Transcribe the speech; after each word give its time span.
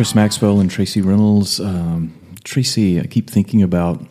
Chris 0.00 0.14
Maxwell 0.14 0.60
and 0.60 0.70
Tracy 0.70 1.02
Reynolds. 1.02 1.60
Um, 1.60 2.14
Tracy, 2.42 2.98
I 2.98 3.04
keep 3.04 3.28
thinking 3.28 3.62
about 3.62 4.02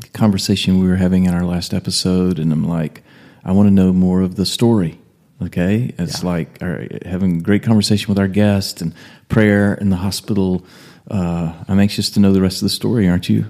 the 0.00 0.08
conversation 0.14 0.80
we 0.80 0.88
were 0.88 0.96
having 0.96 1.26
in 1.26 1.34
our 1.34 1.44
last 1.44 1.74
episode, 1.74 2.38
and 2.38 2.50
I'm 2.50 2.66
like, 2.66 3.02
I 3.44 3.52
want 3.52 3.66
to 3.66 3.70
know 3.70 3.92
more 3.92 4.22
of 4.22 4.36
the 4.36 4.46
story. 4.46 4.98
Okay, 5.42 5.92
it's 5.98 6.22
yeah. 6.22 6.26
like 6.26 6.62
our, 6.62 6.86
having 7.04 7.42
great 7.42 7.62
conversation 7.62 8.08
with 8.08 8.18
our 8.18 8.28
guest 8.28 8.80
and 8.80 8.94
prayer 9.28 9.74
in 9.74 9.90
the 9.90 9.96
hospital. 9.96 10.64
Uh, 11.10 11.52
I'm 11.68 11.78
anxious 11.78 12.08
to 12.12 12.20
know 12.20 12.32
the 12.32 12.40
rest 12.40 12.62
of 12.62 12.62
the 12.62 12.70
story, 12.70 13.06
aren't 13.06 13.28
you? 13.28 13.44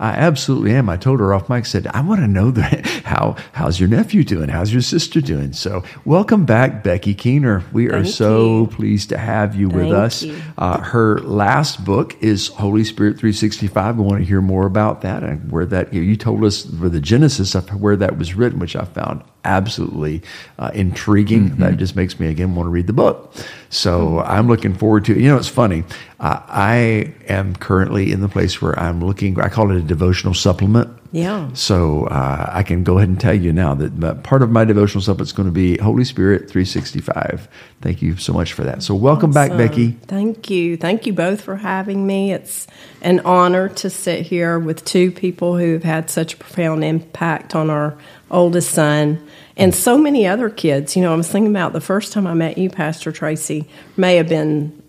I 0.00 0.10
absolutely 0.10 0.72
am. 0.72 0.88
I 0.88 0.96
told 0.96 1.20
her 1.20 1.34
off 1.34 1.48
mic, 1.48 1.66
said, 1.66 1.86
I 1.88 2.00
want 2.00 2.20
to 2.20 2.28
know 2.28 2.50
that 2.52 2.86
how 3.04 3.36
how's 3.52 3.80
your 3.80 3.88
nephew 3.88 4.24
doing? 4.24 4.48
How's 4.48 4.72
your 4.72 4.82
sister 4.82 5.20
doing? 5.20 5.52
So 5.52 5.82
welcome 6.04 6.44
back, 6.44 6.82
Becky 6.82 7.14
Keener. 7.14 7.64
We 7.72 7.90
are 7.90 8.04
so 8.04 8.60
you. 8.60 8.66
pleased 8.68 9.08
to 9.10 9.18
have 9.18 9.54
you 9.54 9.68
Thank 9.68 9.82
with 9.82 9.92
us. 9.92 10.24
Uh, 10.56 10.80
her 10.80 11.18
last 11.20 11.84
book 11.84 12.16
is 12.22 12.48
Holy 12.48 12.84
Spirit 12.84 13.18
365. 13.18 13.96
We 13.96 14.02
want 14.02 14.18
to 14.18 14.24
hear 14.24 14.40
more 14.40 14.66
about 14.66 15.02
that 15.02 15.22
and 15.22 15.50
where 15.50 15.66
that 15.66 15.92
you 15.92 16.16
told 16.16 16.44
us 16.44 16.64
for 16.64 16.88
the 16.88 17.00
genesis 17.00 17.54
of 17.54 17.68
where 17.80 17.96
that 17.96 18.18
was 18.18 18.34
written, 18.34 18.58
which 18.58 18.76
I 18.76 18.84
found 18.84 19.22
absolutely 19.44 20.22
uh, 20.58 20.70
intriguing. 20.74 21.50
Mm-hmm. 21.50 21.62
That 21.62 21.76
just 21.76 21.96
makes 21.96 22.20
me 22.20 22.28
again 22.28 22.54
want 22.54 22.66
to 22.66 22.70
read 22.70 22.86
the 22.86 22.92
book. 22.92 23.34
So 23.70 24.20
I'm 24.20 24.48
looking 24.48 24.74
forward 24.74 25.04
to. 25.06 25.12
It. 25.12 25.18
You 25.18 25.28
know, 25.28 25.36
it's 25.36 25.48
funny. 25.48 25.84
Uh, 26.20 26.40
I 26.46 27.14
am 27.28 27.54
currently 27.56 28.12
in 28.12 28.20
the 28.20 28.28
place 28.28 28.60
where 28.60 28.78
I'm 28.78 29.04
looking. 29.04 29.38
I 29.40 29.48
call 29.48 29.70
it 29.70 29.76
a 29.76 29.82
devotional 29.82 30.34
supplement. 30.34 30.90
Yeah. 31.10 31.50
So 31.54 32.06
uh, 32.06 32.50
I 32.52 32.62
can 32.62 32.84
go 32.84 32.98
ahead 32.98 33.08
and 33.08 33.18
tell 33.18 33.34
you 33.34 33.52
now 33.52 33.74
that 33.74 34.22
part 34.24 34.42
of 34.42 34.50
my 34.50 34.64
devotional 34.64 35.00
supplement 35.00 35.28
is 35.28 35.32
going 35.32 35.48
to 35.48 35.52
be 35.52 35.78
Holy 35.78 36.04
Spirit 36.04 36.50
365. 36.50 37.48
Thank 37.80 38.02
you 38.02 38.16
so 38.16 38.32
much 38.32 38.52
for 38.52 38.64
that. 38.64 38.82
So 38.82 38.94
welcome 38.94 39.30
awesome. 39.30 39.56
back, 39.56 39.56
Becky. 39.56 39.92
Thank 40.06 40.50
you. 40.50 40.76
Thank 40.76 41.06
you 41.06 41.14
both 41.14 41.40
for 41.40 41.56
having 41.56 42.06
me. 42.06 42.32
It's 42.32 42.66
an 43.00 43.20
honor 43.20 43.68
to 43.70 43.88
sit 43.88 44.26
here 44.26 44.58
with 44.58 44.84
two 44.84 45.10
people 45.10 45.56
who 45.56 45.72
have 45.74 45.84
had 45.84 46.10
such 46.10 46.34
a 46.34 46.36
profound 46.36 46.84
impact 46.84 47.54
on 47.54 47.70
our 47.70 47.96
oldest 48.30 48.72
son 48.72 49.26
and 49.56 49.74
so 49.74 49.96
many 49.96 50.26
other 50.26 50.50
kids. 50.50 50.94
You 50.94 51.02
know, 51.02 51.12
I 51.12 51.16
was 51.16 51.30
thinking 51.30 51.50
about 51.50 51.72
the 51.72 51.80
first 51.80 52.12
time 52.12 52.26
I 52.26 52.34
met 52.34 52.58
you, 52.58 52.68
Pastor 52.68 53.12
Tracy, 53.12 53.66
may 53.96 54.16
have 54.16 54.28
been 54.28 54.82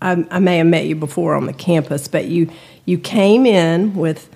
I, 0.00 0.26
I, 0.30 0.38
may 0.38 0.58
have 0.58 0.66
met 0.66 0.86
you 0.86 0.94
before 0.94 1.34
on 1.34 1.46
the 1.46 1.52
campus, 1.52 2.08
but 2.08 2.26
you 2.26 2.50
you 2.84 2.98
came 2.98 3.46
in 3.46 3.94
with 3.94 4.30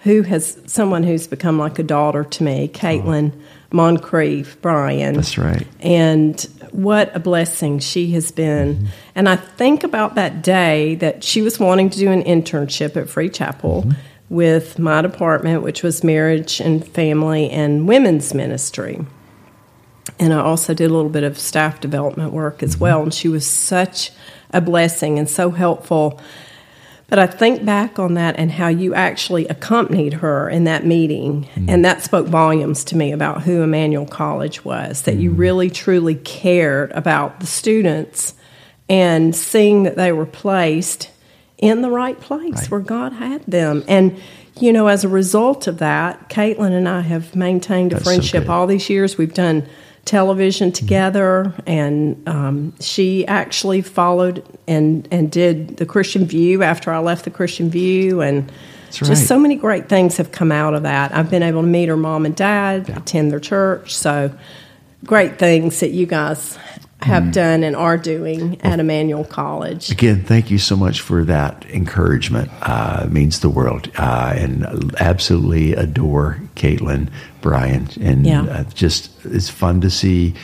who 0.00 0.22
has 0.22 0.58
someone 0.66 1.02
who's 1.02 1.26
become 1.26 1.58
like 1.58 1.78
a 1.78 1.82
daughter 1.82 2.22
to 2.22 2.42
me, 2.42 2.68
Caitlin 2.68 3.32
oh. 3.34 3.40
Moncrief 3.72 4.60
Bryan. 4.60 5.14
That's 5.14 5.36
right. 5.36 5.66
And 5.80 6.40
what 6.70 7.14
a 7.16 7.18
blessing 7.18 7.80
she 7.80 8.12
has 8.12 8.30
been. 8.30 8.76
Mm-hmm. 8.76 8.86
And 9.14 9.28
I 9.28 9.36
think 9.36 9.82
about 9.82 10.14
that 10.14 10.42
day 10.42 10.94
that 10.96 11.24
she 11.24 11.42
was 11.42 11.58
wanting 11.58 11.90
to 11.90 11.98
do 11.98 12.10
an 12.10 12.22
internship 12.22 12.96
at 12.96 13.08
Free 13.08 13.28
Chapel. 13.28 13.82
Mm-hmm. 13.82 14.00
With 14.28 14.80
my 14.80 15.02
department, 15.02 15.62
which 15.62 15.84
was 15.84 16.02
marriage 16.02 16.58
and 16.58 16.84
family 16.84 17.48
and 17.48 17.86
women's 17.86 18.34
ministry. 18.34 18.98
And 20.18 20.34
I 20.34 20.40
also 20.40 20.74
did 20.74 20.90
a 20.90 20.92
little 20.92 21.10
bit 21.10 21.22
of 21.22 21.38
staff 21.38 21.80
development 21.80 22.32
work 22.32 22.60
as 22.60 22.72
mm-hmm. 22.72 22.82
well. 22.82 23.02
And 23.04 23.14
she 23.14 23.28
was 23.28 23.46
such 23.46 24.10
a 24.50 24.60
blessing 24.60 25.18
and 25.18 25.28
so 25.28 25.50
helpful. 25.50 26.20
But 27.08 27.20
I 27.20 27.26
think 27.26 27.64
back 27.64 27.98
on 27.98 28.14
that 28.14 28.36
and 28.36 28.50
how 28.50 28.68
you 28.68 28.92
actually 28.92 29.46
accompanied 29.46 30.14
her 30.14 30.50
in 30.50 30.64
that 30.64 30.84
meeting, 30.84 31.48
mm. 31.54 31.68
and 31.68 31.84
that 31.84 32.02
spoke 32.02 32.26
volumes 32.26 32.82
to 32.84 32.96
me 32.96 33.12
about 33.12 33.42
who 33.42 33.62
Emmanuel 33.62 34.06
College 34.06 34.64
was. 34.64 35.02
That 35.02 35.16
mm. 35.16 35.20
you 35.20 35.30
really 35.30 35.70
truly 35.70 36.16
cared 36.16 36.90
about 36.92 37.38
the 37.38 37.46
students 37.46 38.34
and 38.88 39.34
seeing 39.34 39.84
that 39.84 39.96
they 39.96 40.10
were 40.10 40.26
placed 40.26 41.10
in 41.58 41.82
the 41.82 41.90
right 41.90 42.20
place 42.20 42.54
right. 42.54 42.70
where 42.70 42.80
God 42.80 43.12
had 43.12 43.44
them. 43.46 43.84
And 43.86 44.20
you 44.58 44.72
know, 44.72 44.86
as 44.88 45.04
a 45.04 45.08
result 45.08 45.66
of 45.66 45.78
that, 45.78 46.30
Caitlin 46.30 46.72
and 46.72 46.88
I 46.88 47.02
have 47.02 47.36
maintained 47.36 47.92
a 47.92 47.96
That's 47.96 48.06
friendship 48.06 48.46
so 48.46 48.52
all 48.52 48.66
these 48.66 48.88
years. 48.88 49.18
We've 49.18 49.34
done 49.34 49.68
television 50.06 50.72
together, 50.72 51.52
and 51.66 52.26
um, 52.26 52.72
she 52.80 53.26
actually 53.26 53.82
followed 53.82 54.42
and 54.66 55.06
and 55.10 55.30
did 55.30 55.76
the 55.76 55.84
Christian 55.84 56.24
View 56.24 56.62
after 56.62 56.90
I 56.90 56.98
left 57.00 57.24
the 57.24 57.30
Christian 57.30 57.68
View, 57.68 58.22
and 58.22 58.50
right. 58.50 58.92
just 58.92 59.26
so 59.26 59.38
many 59.38 59.56
great 59.56 59.88
things 59.90 60.16
have 60.16 60.32
come 60.32 60.50
out 60.50 60.72
of 60.72 60.84
that. 60.84 61.14
I've 61.14 61.28
been 61.28 61.42
able 61.42 61.60
to 61.60 61.68
meet 61.68 61.88
her 61.88 61.96
mom 61.96 62.24
and 62.24 62.34
dad, 62.34 62.88
yeah. 62.88 62.96
attend 62.96 63.30
their 63.30 63.40
church, 63.40 63.94
so 63.94 64.32
great 65.04 65.38
things 65.38 65.80
that 65.80 65.90
you 65.90 66.06
guys 66.06 66.58
have 67.02 67.24
mm. 67.24 67.32
done 67.32 67.62
and 67.62 67.76
are 67.76 67.98
doing 67.98 68.58
at 68.62 68.80
Emmanuel 68.80 69.24
College. 69.24 69.90
Again, 69.90 70.24
thank 70.24 70.50
you 70.50 70.58
so 70.58 70.74
much 70.76 71.02
for 71.02 71.24
that 71.24 71.64
encouragement. 71.66 72.50
Uh, 72.62 73.02
it 73.04 73.12
means 73.12 73.40
the 73.40 73.50
world, 73.50 73.90
uh, 73.98 74.34
and 74.36 74.94
absolutely 74.98 75.74
adore 75.74 76.40
Caitlin 76.54 77.10
Bryan, 77.46 77.88
and 78.00 78.26
yeah. 78.26 78.42
uh, 78.42 78.64
just 78.74 79.10
it's 79.24 79.48
fun 79.48 79.80
to 79.80 79.90
see. 79.90 80.34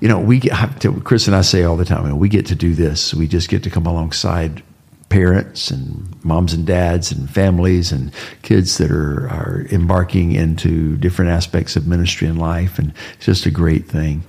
You 0.00 0.08
know, 0.08 0.18
we 0.18 0.38
get 0.38 0.80
to, 0.80 1.00
Chris 1.02 1.26
and 1.26 1.36
I 1.36 1.42
say 1.42 1.64
all 1.64 1.76
the 1.76 1.84
time, 1.84 2.04
you 2.04 2.10
know, 2.10 2.16
we 2.16 2.28
get 2.28 2.46
to 2.46 2.54
do 2.54 2.74
this. 2.74 3.14
We 3.14 3.26
just 3.26 3.48
get 3.48 3.62
to 3.62 3.70
come 3.70 3.86
alongside 3.86 4.62
parents 5.08 5.70
and 5.70 6.24
moms 6.24 6.52
and 6.52 6.66
dads 6.66 7.12
and 7.12 7.30
families 7.30 7.92
and 7.92 8.12
kids 8.42 8.78
that 8.78 8.90
are, 8.90 9.28
are 9.28 9.66
embarking 9.70 10.32
into 10.32 10.96
different 10.96 11.30
aspects 11.30 11.76
of 11.76 11.86
ministry 11.86 12.26
and 12.26 12.38
life, 12.38 12.78
and 12.78 12.92
it's 13.16 13.26
just 13.26 13.46
a 13.46 13.50
great 13.50 13.86
thing. 13.86 14.22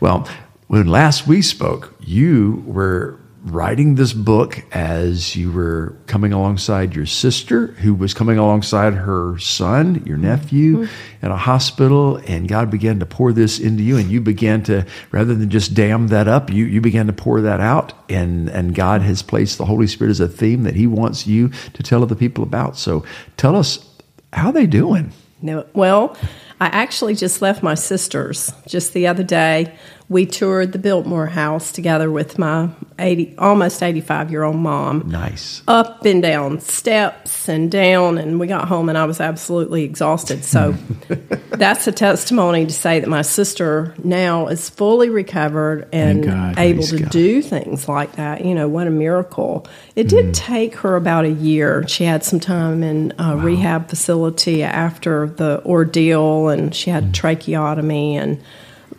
Well, 0.00 0.26
when 0.68 0.86
last 0.86 1.26
we 1.26 1.42
spoke, 1.42 1.94
you 2.00 2.62
were 2.66 3.18
writing 3.44 3.94
this 3.94 4.12
book 4.12 4.62
as 4.72 5.34
you 5.34 5.50
were 5.50 5.96
coming 6.06 6.32
alongside 6.32 6.94
your 6.94 7.06
sister, 7.06 7.68
who 7.68 7.94
was 7.94 8.12
coming 8.12 8.38
alongside 8.38 8.94
her 8.94 9.38
son, 9.38 10.02
your 10.04 10.18
nephew, 10.18 10.78
mm-hmm. 10.84 11.26
in 11.26 11.32
a 11.32 11.36
hospital, 11.36 12.16
and 12.26 12.48
God 12.48 12.70
began 12.70 12.98
to 13.00 13.06
pour 13.06 13.32
this 13.32 13.58
into 13.58 13.82
you, 13.82 13.96
and 13.96 14.10
you 14.10 14.20
began 14.20 14.62
to, 14.64 14.86
rather 15.10 15.34
than 15.34 15.48
just 15.48 15.72
dam 15.74 16.08
that 16.08 16.28
up, 16.28 16.50
you, 16.50 16.66
you 16.66 16.80
began 16.80 17.06
to 17.06 17.12
pour 17.12 17.40
that 17.40 17.60
out, 17.60 17.94
and, 18.10 18.50
and 18.50 18.74
God 18.74 19.02
has 19.02 19.22
placed 19.22 19.56
the 19.56 19.64
Holy 19.64 19.86
Spirit 19.86 20.10
as 20.10 20.20
a 20.20 20.28
theme 20.28 20.64
that 20.64 20.74
He 20.74 20.86
wants 20.86 21.26
you 21.26 21.48
to 21.72 21.82
tell 21.82 22.02
other 22.02 22.14
people 22.14 22.44
about. 22.44 22.76
So 22.76 23.04
tell 23.36 23.56
us, 23.56 23.86
how 24.32 24.50
they 24.50 24.66
doing? 24.66 25.12
No, 25.42 25.66
well, 25.72 26.16
I 26.60 26.66
actually 26.66 27.14
just 27.14 27.40
left 27.40 27.62
my 27.62 27.74
sister's 27.74 28.52
just 28.66 28.92
the 28.92 29.06
other 29.06 29.24
day 29.24 29.74
we 30.10 30.26
toured 30.26 30.72
the 30.72 30.78
Biltmore 30.78 31.28
House 31.28 31.70
together 31.70 32.10
with 32.10 32.36
my 32.36 32.68
80, 32.98 33.36
almost 33.38 33.80
85 33.80 34.32
year 34.32 34.42
old 34.42 34.56
mom. 34.56 35.08
Nice. 35.08 35.62
Up 35.68 36.04
and 36.04 36.20
down 36.20 36.58
steps 36.58 37.48
and 37.48 37.70
down, 37.70 38.18
and 38.18 38.40
we 38.40 38.48
got 38.48 38.66
home 38.66 38.88
and 38.88 38.98
I 38.98 39.04
was 39.04 39.20
absolutely 39.20 39.84
exhausted. 39.84 40.44
So 40.44 40.72
that's 41.50 41.86
a 41.86 41.92
testimony 41.92 42.66
to 42.66 42.72
say 42.72 42.98
that 42.98 43.08
my 43.08 43.22
sister 43.22 43.94
now 44.02 44.48
is 44.48 44.68
fully 44.68 45.10
recovered 45.10 45.88
and 45.92 46.24
God, 46.24 46.58
able 46.58 46.82
to 46.82 46.98
God. 46.98 47.10
do 47.10 47.40
things 47.40 47.88
like 47.88 48.16
that. 48.16 48.44
You 48.44 48.56
know, 48.56 48.68
what 48.68 48.88
a 48.88 48.90
miracle. 48.90 49.68
It 49.94 50.08
did 50.08 50.26
mm. 50.26 50.34
take 50.34 50.74
her 50.78 50.96
about 50.96 51.24
a 51.24 51.30
year. 51.30 51.86
She 51.86 52.02
had 52.02 52.24
some 52.24 52.40
time 52.40 52.82
in 52.82 53.12
a 53.16 53.36
wow. 53.36 53.44
rehab 53.44 53.88
facility 53.88 54.64
after 54.64 55.28
the 55.28 55.62
ordeal, 55.64 56.48
and 56.48 56.74
she 56.74 56.90
had 56.90 57.04
mm. 57.04 57.12
tracheotomy 57.12 58.16
and 58.16 58.42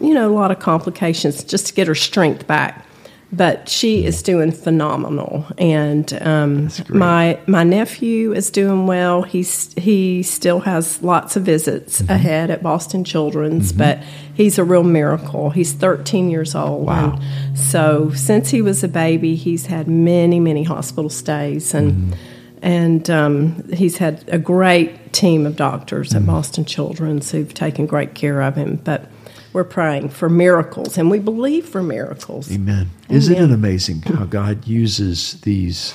you 0.02 0.14
know, 0.14 0.30
a 0.30 0.34
lot 0.34 0.52
of 0.52 0.60
complications 0.60 1.44
just 1.44 1.68
to 1.68 1.74
get 1.74 1.88
her 1.88 1.96
strength 1.96 2.48
back. 2.48 2.86
But 3.34 3.70
she 3.70 4.04
is 4.04 4.22
doing 4.22 4.52
phenomenal, 4.52 5.46
and 5.58 6.12
um, 6.22 6.70
my 6.90 7.40
my 7.48 7.64
nephew 7.64 8.34
is 8.34 8.50
doing 8.50 8.88
well. 8.88 9.22
He's 9.22 9.72
he 9.76 10.22
still 10.22 10.60
has 10.60 11.02
lots 11.02 11.38
of 11.38 11.44
visits 11.44 12.02
mm-hmm. 12.02 12.12
ahead 12.12 12.50
at 12.52 12.62
Boston 12.62 13.06
Children's, 13.06 13.70
mm-hmm. 13.70 13.78
but 13.78 14.00
he's 14.34 14.60
a 14.60 14.66
real 14.66 14.84
miracle. 14.84 15.50
He's 15.50 15.72
13 15.72 16.30
years 16.30 16.56
old, 16.56 16.88
wow. 16.88 17.14
and 17.14 17.58
so 17.58 18.12
since 18.12 18.50
he 18.50 18.62
was 18.62 18.84
a 18.84 18.90
baby, 18.90 19.36
he's 19.36 19.68
had 19.68 19.88
many 19.88 20.42
many 20.42 20.64
hospital 20.64 21.10
stays 21.10 21.74
and. 21.74 21.92
Mm-hmm 21.94 22.14
and 22.62 23.10
um, 23.10 23.68
he's 23.74 23.98
had 23.98 24.24
a 24.28 24.38
great 24.38 25.14
team 25.14 25.46
of 25.46 25.56
doctors 25.56 26.10
mm-hmm. 26.10 26.18
at 26.18 26.26
Boston 26.28 26.66
Children's 26.66 27.32
who've 27.32 27.54
taken 27.54 27.86
great 27.86 28.14
care 28.14 28.42
of 28.42 28.56
him. 28.56 28.76
But 28.84 29.10
we're 29.54 29.64
praying 29.64 30.10
for 30.10 30.30
miracles, 30.30 30.98
and 30.98 31.10
we 31.10 31.20
believe 31.20 31.68
for 31.68 31.84
miracles. 31.84 32.52
Amen. 32.52 32.90
Amen. 33.06 33.18
Isn't 33.18 33.36
it 33.36 33.52
amazing 33.52 34.02
how 34.04 34.26
God 34.26 34.68
uses 34.68 35.40
these 35.42 35.94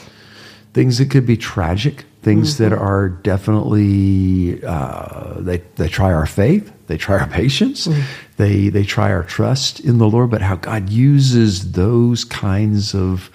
things 0.75 0.99
that 0.99 1.11
could 1.11 1.27
be 1.27 1.37
tragic, 1.39 2.05
things 2.23 2.55
mm-hmm. 2.55 2.65
that 2.65 2.73
are 2.73 3.09
definitely 3.09 4.63
uh, 4.65 5.35
they 5.39 5.59
they 5.77 5.89
try 5.89 6.13
our 6.13 6.27
faith, 6.27 6.71
they 6.87 6.99
try 6.99 7.19
our 7.19 7.29
patience, 7.29 7.87
mm-hmm. 7.87 8.03
they 8.37 8.69
they 8.69 8.85
try 8.85 9.11
our 9.11 9.23
trust 9.23 9.81
in 9.81 9.99
the 9.99 10.09
Lord. 10.09 10.31
But 10.31 10.43
how 10.43 10.57
God 10.57 10.91
uses 10.91 11.73
those 11.73 12.25
kinds 12.25 12.95
of 12.95 13.31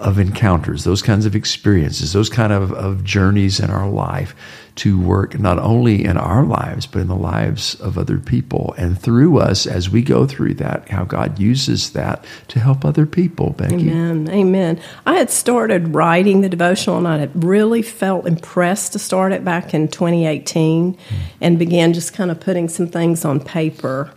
of 0.00 0.18
encounters, 0.18 0.84
those 0.84 1.02
kinds 1.02 1.26
of 1.26 1.36
experiences, 1.36 2.14
those 2.14 2.30
kind 2.30 2.52
of, 2.52 2.72
of 2.72 3.04
journeys 3.04 3.60
in 3.60 3.70
our 3.70 3.88
life 3.88 4.34
to 4.76 4.98
work 4.98 5.38
not 5.38 5.58
only 5.58 6.02
in 6.02 6.16
our 6.16 6.42
lives, 6.42 6.86
but 6.86 7.00
in 7.00 7.08
the 7.08 7.14
lives 7.14 7.74
of 7.80 7.98
other 7.98 8.18
people. 8.18 8.74
And 8.78 8.98
through 8.98 9.38
us, 9.38 9.66
as 9.66 9.90
we 9.90 10.00
go 10.00 10.26
through 10.26 10.54
that, 10.54 10.88
how 10.88 11.04
God 11.04 11.38
uses 11.38 11.92
that 11.92 12.24
to 12.48 12.60
help 12.60 12.82
other 12.82 13.04
people, 13.04 13.50
Becky. 13.50 13.90
Amen. 13.90 14.30
Amen. 14.30 14.80
I 15.04 15.16
had 15.16 15.28
started 15.28 15.94
writing 15.94 16.40
the 16.40 16.48
devotional 16.48 16.96
and 16.96 17.06
I 17.06 17.18
had 17.18 17.44
really 17.44 17.82
felt 17.82 18.26
impressed 18.26 18.94
to 18.94 18.98
start 18.98 19.32
it 19.32 19.44
back 19.44 19.74
in 19.74 19.88
2018 19.88 20.94
mm. 20.94 20.98
and 21.42 21.58
began 21.58 21.92
just 21.92 22.14
kind 22.14 22.30
of 22.30 22.40
putting 22.40 22.70
some 22.70 22.86
things 22.86 23.26
on 23.26 23.38
paper. 23.38 24.10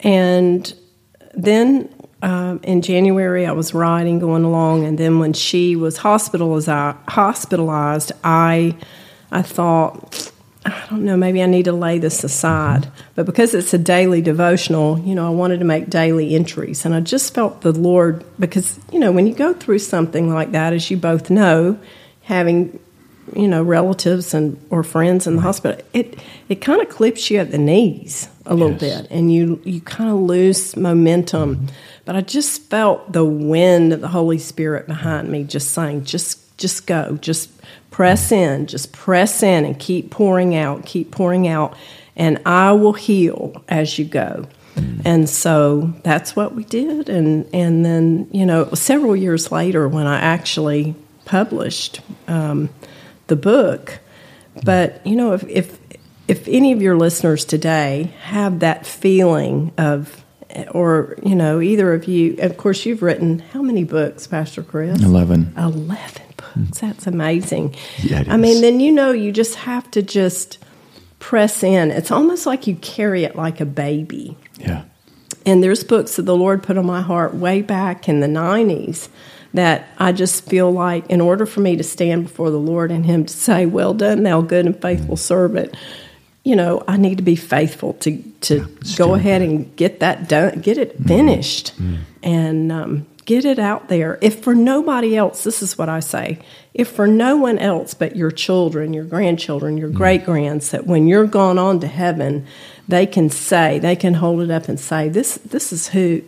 And 0.00 0.74
then 1.32 1.93
um, 2.24 2.58
in 2.62 2.80
January, 2.80 3.44
I 3.44 3.52
was 3.52 3.74
riding, 3.74 4.18
going 4.18 4.44
along, 4.44 4.86
and 4.86 4.96
then 4.96 5.18
when 5.18 5.34
she 5.34 5.76
was 5.76 5.98
hospitalized, 5.98 6.68
hospitalized, 7.06 8.12
I, 8.24 8.74
I 9.30 9.42
thought, 9.42 10.32
I 10.64 10.86
don't 10.88 11.04
know, 11.04 11.18
maybe 11.18 11.42
I 11.42 11.46
need 11.46 11.66
to 11.66 11.74
lay 11.74 11.98
this 11.98 12.24
aside. 12.24 12.90
But 13.14 13.26
because 13.26 13.52
it's 13.52 13.74
a 13.74 13.78
daily 13.78 14.22
devotional, 14.22 14.98
you 15.00 15.14
know, 15.14 15.26
I 15.26 15.30
wanted 15.30 15.58
to 15.58 15.66
make 15.66 15.90
daily 15.90 16.34
entries, 16.34 16.86
and 16.86 16.94
I 16.94 17.00
just 17.00 17.34
felt 17.34 17.60
the 17.60 17.72
Lord 17.72 18.24
because 18.40 18.80
you 18.90 18.98
know 18.98 19.12
when 19.12 19.26
you 19.26 19.34
go 19.34 19.52
through 19.52 19.80
something 19.80 20.32
like 20.32 20.52
that, 20.52 20.72
as 20.72 20.90
you 20.90 20.96
both 20.96 21.28
know, 21.28 21.78
having 22.22 22.80
you 23.34 23.48
know 23.48 23.62
relatives 23.62 24.34
and 24.34 24.60
or 24.70 24.82
friends 24.82 25.26
in 25.26 25.36
the 25.36 25.42
hospital, 25.42 25.80
it 25.92 26.18
it 26.48 26.56
kind 26.56 26.80
of 26.80 26.88
clips 26.88 27.30
you 27.30 27.38
at 27.38 27.50
the 27.50 27.58
knees 27.58 28.28
a 28.46 28.54
little 28.54 28.72
yes. 28.72 29.02
bit, 29.02 29.10
and 29.10 29.32
you 29.32 29.60
you 29.64 29.80
kind 29.80 30.10
of 30.10 30.16
lose 30.16 30.76
momentum. 30.76 31.56
Mm-hmm 31.56 31.74
but 32.04 32.16
I 32.16 32.20
just 32.20 32.62
felt 32.64 33.12
the 33.12 33.24
wind 33.24 33.92
of 33.92 34.00
the 34.00 34.08
Holy 34.08 34.38
Spirit 34.38 34.86
behind 34.86 35.28
me, 35.28 35.44
just 35.44 35.70
saying, 35.70 36.04
just 36.04 36.40
just 36.56 36.86
go, 36.86 37.18
just 37.20 37.50
press 37.90 38.30
in, 38.30 38.66
just 38.66 38.92
press 38.92 39.42
in 39.42 39.64
and 39.64 39.78
keep 39.78 40.10
pouring 40.10 40.54
out, 40.54 40.86
keep 40.86 41.10
pouring 41.10 41.48
out, 41.48 41.76
and 42.14 42.40
I 42.46 42.72
will 42.72 42.92
heal 42.92 43.64
as 43.68 43.98
you 43.98 44.04
go. 44.04 44.46
Mm. 44.76 45.02
And 45.04 45.28
so 45.28 45.92
that's 46.04 46.36
what 46.36 46.54
we 46.54 46.64
did. 46.64 47.08
And, 47.08 47.48
and 47.52 47.84
then, 47.84 48.28
you 48.30 48.46
know, 48.46 48.72
several 48.74 49.16
years 49.16 49.50
later 49.50 49.88
when 49.88 50.06
I 50.06 50.20
actually 50.20 50.94
published 51.24 52.00
um, 52.28 52.68
the 53.26 53.36
book. 53.36 53.98
But, 54.64 55.04
you 55.06 55.16
know, 55.16 55.32
if, 55.32 55.44
if, 55.48 55.78
if 56.28 56.48
any 56.48 56.72
of 56.72 56.80
your 56.80 56.96
listeners 56.96 57.44
today 57.44 58.14
have 58.22 58.60
that 58.60 58.86
feeling 58.86 59.72
of 59.76 60.24
or 60.70 61.16
you 61.22 61.34
know 61.34 61.60
either 61.60 61.92
of 61.92 62.06
you 62.06 62.36
of 62.38 62.56
course 62.56 62.86
you've 62.86 63.02
written 63.02 63.40
how 63.40 63.62
many 63.62 63.84
books 63.84 64.26
pastor 64.26 64.62
chris? 64.62 65.02
11 65.02 65.54
11 65.56 66.22
books. 66.36 66.80
That's 66.80 67.06
amazing. 67.06 67.74
Yeah, 67.98 68.24
i 68.28 68.36
mean 68.36 68.60
then 68.60 68.80
you 68.80 68.92
know 68.92 69.10
you 69.10 69.32
just 69.32 69.56
have 69.56 69.90
to 69.92 70.02
just 70.02 70.58
press 71.18 71.62
in. 71.62 71.90
It's 71.90 72.10
almost 72.10 72.46
like 72.46 72.66
you 72.66 72.76
carry 72.76 73.24
it 73.24 73.34
like 73.34 73.60
a 73.60 73.64
baby. 73.64 74.36
Yeah. 74.58 74.84
And 75.46 75.62
there's 75.62 75.82
books 75.82 76.16
that 76.16 76.22
the 76.22 76.36
lord 76.36 76.62
put 76.62 76.78
on 76.78 76.86
my 76.86 77.00
heart 77.00 77.34
way 77.34 77.62
back 77.62 78.08
in 78.08 78.20
the 78.20 78.28
90s 78.28 79.08
that 79.54 79.88
I 79.98 80.12
just 80.12 80.44
feel 80.44 80.70
like 80.70 81.08
in 81.08 81.20
order 81.20 81.46
for 81.46 81.60
me 81.60 81.76
to 81.76 81.82
stand 81.82 82.24
before 82.24 82.50
the 82.50 82.58
Lord 82.58 82.90
and 82.90 83.06
Him 83.06 83.24
to 83.24 83.32
say, 83.32 83.66
Well 83.66 83.94
done, 83.94 84.22
thou 84.24 84.42
good 84.42 84.66
and 84.66 84.80
faithful 84.80 85.16
servant, 85.16 85.74
you 86.44 86.54
know, 86.54 86.84
I 86.86 86.98
need 86.98 87.16
to 87.16 87.24
be 87.24 87.36
faithful 87.36 87.94
to 87.94 88.22
to 88.42 88.56
yeah, 88.56 88.96
go 88.96 89.14
ahead 89.14 89.40
that. 89.40 89.48
and 89.48 89.76
get 89.76 90.00
that 90.00 90.28
done, 90.28 90.60
get 90.60 90.76
it 90.76 90.94
mm-hmm. 90.94 91.08
finished, 91.08 91.74
mm-hmm. 91.76 92.02
and 92.22 92.70
um, 92.70 93.06
get 93.24 93.44
it 93.44 93.58
out 93.58 93.88
there. 93.88 94.18
If 94.20 94.42
for 94.42 94.54
nobody 94.54 95.16
else, 95.16 95.44
this 95.44 95.62
is 95.62 95.78
what 95.78 95.88
I 95.88 96.00
say: 96.00 96.40
if 96.74 96.88
for 96.88 97.06
no 97.06 97.36
one 97.36 97.58
else 97.58 97.94
but 97.94 98.14
your 98.14 98.30
children, 98.30 98.92
your 98.92 99.04
grandchildren, 99.04 99.78
your 99.78 99.88
mm-hmm. 99.88 99.96
great 99.96 100.24
grands, 100.26 100.70
that 100.72 100.86
when 100.86 101.06
you're 101.06 101.26
gone 101.26 101.58
on 101.58 101.80
to 101.80 101.86
heaven, 101.86 102.46
they 102.88 103.06
can 103.06 103.30
say, 103.30 103.78
they 103.78 103.96
can 103.96 104.14
hold 104.14 104.42
it 104.42 104.50
up 104.50 104.68
and 104.68 104.78
say, 104.78 105.08
"This, 105.08 105.36
this 105.36 105.72
is 105.72 105.88
who." 105.88 106.22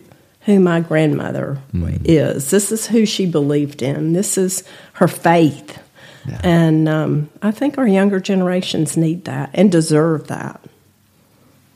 Who 0.47 0.59
my 0.59 0.79
grandmother 0.79 1.59
mm-hmm. 1.73 2.03
is. 2.03 2.49
This 2.49 2.71
is 2.71 2.87
who 2.87 3.05
she 3.05 3.25
believed 3.25 3.81
in. 3.83 4.13
This 4.13 4.37
is 4.37 4.63
her 4.93 5.07
faith 5.07 5.77
yeah. 6.27 6.41
And 6.43 6.89
um, 6.89 7.29
I 7.41 7.51
think 7.51 7.77
our 7.77 7.87
younger 7.87 8.19
generations 8.19 8.97
need 8.97 9.25
that 9.25 9.49
and 9.53 9.71
deserve 9.71 10.27
that. 10.27 10.61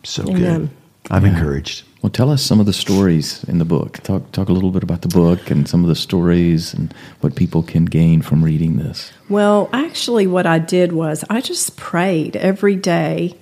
So 0.03 0.23
Amen. 0.23 0.65
good. 0.65 0.69
I'm 1.09 1.25
yeah. 1.25 1.31
encouraged. 1.31 1.83
Well, 2.01 2.09
tell 2.09 2.31
us 2.31 2.41
some 2.41 2.59
of 2.59 2.65
the 2.65 2.73
stories 2.73 3.44
in 3.45 3.59
the 3.59 3.65
book. 3.65 4.00
Talk 4.00 4.31
talk 4.31 4.50
a 4.50 4.53
little 4.53 4.71
bit 4.71 4.81
about 4.81 5.03
the 5.03 5.07
book 5.07 5.51
and 5.51 5.69
some 5.69 5.83
of 5.83 5.88
the 5.88 5.95
stories 5.95 6.74
and 6.74 6.94
what 7.21 7.35
people 7.35 7.62
can 7.62 7.85
gain 7.85 8.21
from 8.24 8.44
reading 8.44 8.77
this. 8.77 9.12
Well, 9.29 9.69
actually, 9.71 10.25
what 10.25 10.47
I 10.47 10.57
did 10.57 10.94
was 10.94 11.24
I 11.29 11.41
just 11.41 11.77
prayed 11.77 12.35
every 12.35 12.75
day 12.75 13.38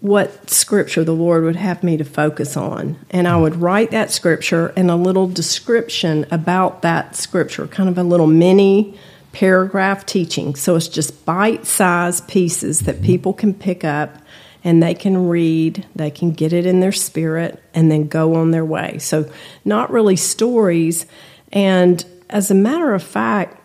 what 0.00 0.48
scripture 0.48 1.04
the 1.04 1.14
Lord 1.14 1.44
would 1.44 1.56
have 1.56 1.82
me 1.82 1.96
to 1.98 2.04
focus 2.04 2.56
on. 2.56 2.96
And 3.10 3.28
I 3.28 3.36
would 3.36 3.56
write 3.56 3.90
that 3.90 4.10
scripture 4.10 4.72
and 4.76 4.90
a 4.90 4.96
little 4.96 5.28
description 5.28 6.26
about 6.30 6.82
that 6.82 7.16
scripture, 7.16 7.66
kind 7.66 7.88
of 7.88 7.98
a 7.98 8.02
little 8.02 8.26
mini 8.26 8.98
paragraph 9.32 10.06
teaching. 10.06 10.54
So 10.54 10.74
it's 10.76 10.88
just 10.88 11.24
bite 11.26 11.66
sized 11.66 12.28
pieces 12.28 12.80
that 12.80 13.02
people 13.02 13.32
can 13.32 13.52
pick 13.52 13.84
up 13.84 14.16
and 14.64 14.82
they 14.82 14.94
can 14.94 15.28
read, 15.28 15.86
they 15.94 16.10
can 16.10 16.32
get 16.32 16.52
it 16.52 16.66
in 16.66 16.80
their 16.80 16.92
spirit, 16.92 17.62
and 17.72 17.90
then 17.90 18.08
go 18.08 18.34
on 18.34 18.50
their 18.50 18.64
way. 18.64 18.98
So, 18.98 19.30
not 19.64 19.90
really 19.90 20.16
stories. 20.16 21.06
And 21.50 22.04
as 22.28 22.50
a 22.50 22.54
matter 22.54 22.92
of 22.92 23.02
fact, 23.02 23.64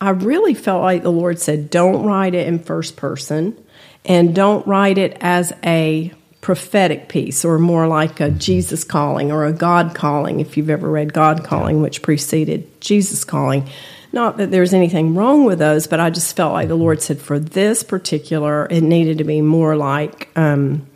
I 0.00 0.10
really 0.10 0.54
felt 0.54 0.82
like 0.82 1.04
the 1.04 1.12
Lord 1.12 1.38
said, 1.38 1.70
don't 1.70 2.04
write 2.04 2.34
it 2.34 2.48
in 2.48 2.58
first 2.58 2.96
person 2.96 3.56
and 4.04 4.34
don't 4.34 4.66
write 4.66 4.98
it 4.98 5.16
as 5.20 5.52
a 5.64 6.12
prophetic 6.40 7.08
piece 7.08 7.44
or 7.44 7.58
more 7.58 7.86
like 7.86 8.20
a 8.20 8.30
Jesus 8.30 8.84
calling 8.84 9.30
or 9.30 9.44
a 9.44 9.52
God 9.52 9.94
calling, 9.94 10.40
if 10.40 10.56
you've 10.56 10.70
ever 10.70 10.88
read 10.88 11.12
God 11.12 11.44
calling, 11.44 11.82
which 11.82 12.02
preceded 12.02 12.80
Jesus 12.80 13.24
calling. 13.24 13.68
Not 14.12 14.38
that 14.38 14.50
there's 14.50 14.72
anything 14.72 15.14
wrong 15.14 15.44
with 15.44 15.58
those, 15.58 15.86
but 15.86 16.00
I 16.00 16.10
just 16.10 16.34
felt 16.34 16.54
like 16.54 16.68
the 16.68 16.74
Lord 16.74 17.02
said 17.02 17.20
for 17.20 17.38
this 17.38 17.82
particular, 17.82 18.66
it 18.70 18.82
needed 18.82 19.18
to 19.18 19.24
be 19.24 19.42
more 19.42 19.76
like, 19.76 20.30
um, 20.36 20.86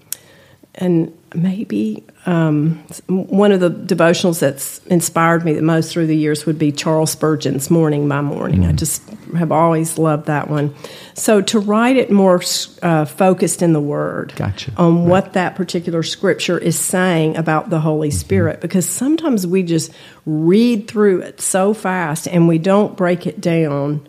and 0.75 1.13
maybe 1.35 2.05
um, 2.27 2.85
one 3.07 3.53
of 3.53 3.61
the 3.61 3.71
devotionals 3.71 4.41
that's 4.41 4.79
inspired 4.87 5.45
me 5.45 5.53
the 5.53 5.63
most 5.63 5.93
through 5.93 6.07
the 6.07 6.17
years 6.17 6.47
would 6.47 6.59
be 6.59 6.71
Charles 6.73 7.11
Spurgeon's 7.11 7.71
Morning 7.71 8.09
by 8.09 8.21
Morning. 8.21 8.61
Mm. 8.63 8.69
I 8.69 8.73
just 8.73 9.03
have 9.37 9.51
always 9.51 9.99
loved 9.99 10.27
that 10.27 10.49
one. 10.49 10.75
So 11.15 11.41
to 11.43 11.59
write 11.59 11.97
it 11.97 12.11
more 12.11 12.41
uh, 12.83 13.05
focused 13.05 13.63
in 13.63 13.73
the 13.73 13.81
Word 13.81 14.33
gotcha. 14.37 14.73
on 14.77 15.01
right. 15.01 15.09
what 15.09 15.33
that 15.33 15.57
particular 15.57 16.03
scripture 16.03 16.59
is 16.59 16.79
saying 16.79 17.37
about 17.37 17.71
the 17.71 17.81
Holy 17.81 18.09
mm-hmm. 18.09 18.19
Spirit, 18.19 18.61
because 18.61 18.89
sometimes 18.89 19.47
we 19.47 19.63
just 19.63 19.93
read 20.25 20.89
through 20.89 21.23
it 21.23 21.41
so 21.41 21.75
fast 21.75 22.29
and 22.29 22.47
we 22.47 22.59
don't 22.59 22.97
break 22.97 23.27
it 23.27 23.41
down 23.41 24.07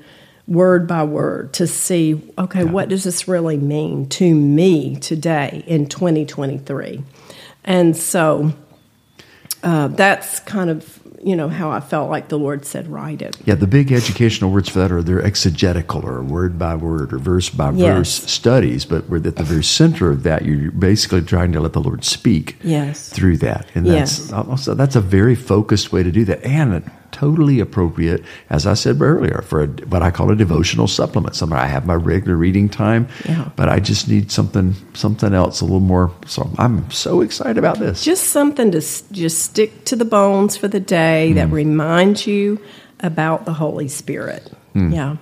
word 0.47 0.87
by 0.87 1.03
word 1.03 1.53
to 1.53 1.65
see 1.65 2.21
okay 2.37 2.63
yeah. 2.63 2.71
what 2.71 2.89
does 2.89 3.03
this 3.03 3.27
really 3.27 3.57
mean 3.57 4.07
to 4.09 4.35
me 4.35 4.95
today 4.97 5.63
in 5.67 5.87
2023 5.87 7.01
and 7.63 7.95
so 7.95 8.51
uh, 9.63 9.87
that's 9.87 10.41
kind 10.41 10.69
of 10.69 10.99
you 11.23 11.35
know 11.35 11.47
how 11.47 11.71
I 11.71 11.79
felt 11.79 12.09
like 12.09 12.27
the 12.27 12.37
Lord 12.37 12.65
said, 12.65 12.87
write 12.87 13.21
it. 13.21 13.37
Yeah, 13.45 13.55
the 13.55 13.67
big 13.67 13.91
educational 13.91 14.51
words 14.51 14.69
for 14.69 14.79
that 14.79 14.91
are 14.91 15.01
they're 15.01 15.23
exegetical 15.23 16.05
or 16.05 16.21
word 16.21 16.59
by 16.59 16.75
word 16.75 17.13
or 17.13 17.17
verse 17.17 17.49
by 17.49 17.71
verse 17.71 18.11
studies, 18.11 18.85
but 18.85 19.09
we're 19.09 19.25
at 19.25 19.37
the 19.37 19.43
very 19.43 19.63
center 19.63 20.09
of 20.09 20.23
that. 20.23 20.43
You're 20.45 20.71
basically 20.71 21.21
trying 21.21 21.53
to 21.53 21.61
let 21.61 21.73
the 21.73 21.81
Lord 21.81 22.03
speak 22.03 22.57
yes. 22.63 23.09
through 23.09 23.37
that, 23.37 23.67
and 23.73 23.85
that's 23.85 24.19
yes. 24.19 24.33
also 24.33 24.73
that's 24.73 24.95
a 24.95 25.01
very 25.01 25.35
focused 25.35 25.91
way 25.91 26.03
to 26.03 26.11
do 26.11 26.25
that, 26.25 26.43
and 26.43 26.89
totally 27.13 27.61
appropriate, 27.61 28.23
as 28.49 28.67
I 28.67 28.73
said 28.73 29.01
earlier, 29.01 29.41
for 29.41 29.63
a, 29.63 29.67
what 29.67 30.01
I 30.01 30.11
call 30.11 30.31
a 30.31 30.35
devotional 30.35 30.87
supplement. 30.87 31.35
Something 31.35 31.57
I 31.57 31.67
have 31.67 31.85
my 31.85 31.93
regular 31.93 32.35
reading 32.35 32.67
time, 32.67 33.07
yeah. 33.25 33.49
but 33.55 33.69
I 33.69 33.79
just 33.79 34.09
need 34.09 34.31
something 34.31 34.75
something 34.93 35.33
else 35.33 35.61
a 35.61 35.65
little 35.65 35.79
more. 35.79 36.11
So 36.25 36.49
I'm 36.57 36.91
so 36.91 37.21
excited 37.21 37.57
about 37.57 37.79
this. 37.79 38.03
Just 38.03 38.25
something 38.25 38.71
to 38.71 38.81
just 38.81 39.43
stick 39.43 39.85
to 39.85 39.95
the 39.95 40.05
bones 40.05 40.57
for 40.57 40.67
the 40.67 40.81
day 40.81 41.29
mm. 41.31 41.35
that 41.35 41.49
reminds 41.49 42.27
you 42.27 42.59
about 42.99 43.45
the 43.45 43.53
Holy 43.53 43.87
Spirit. 43.87 44.51
Mm. 44.75 44.93
Yeah, 44.93 45.15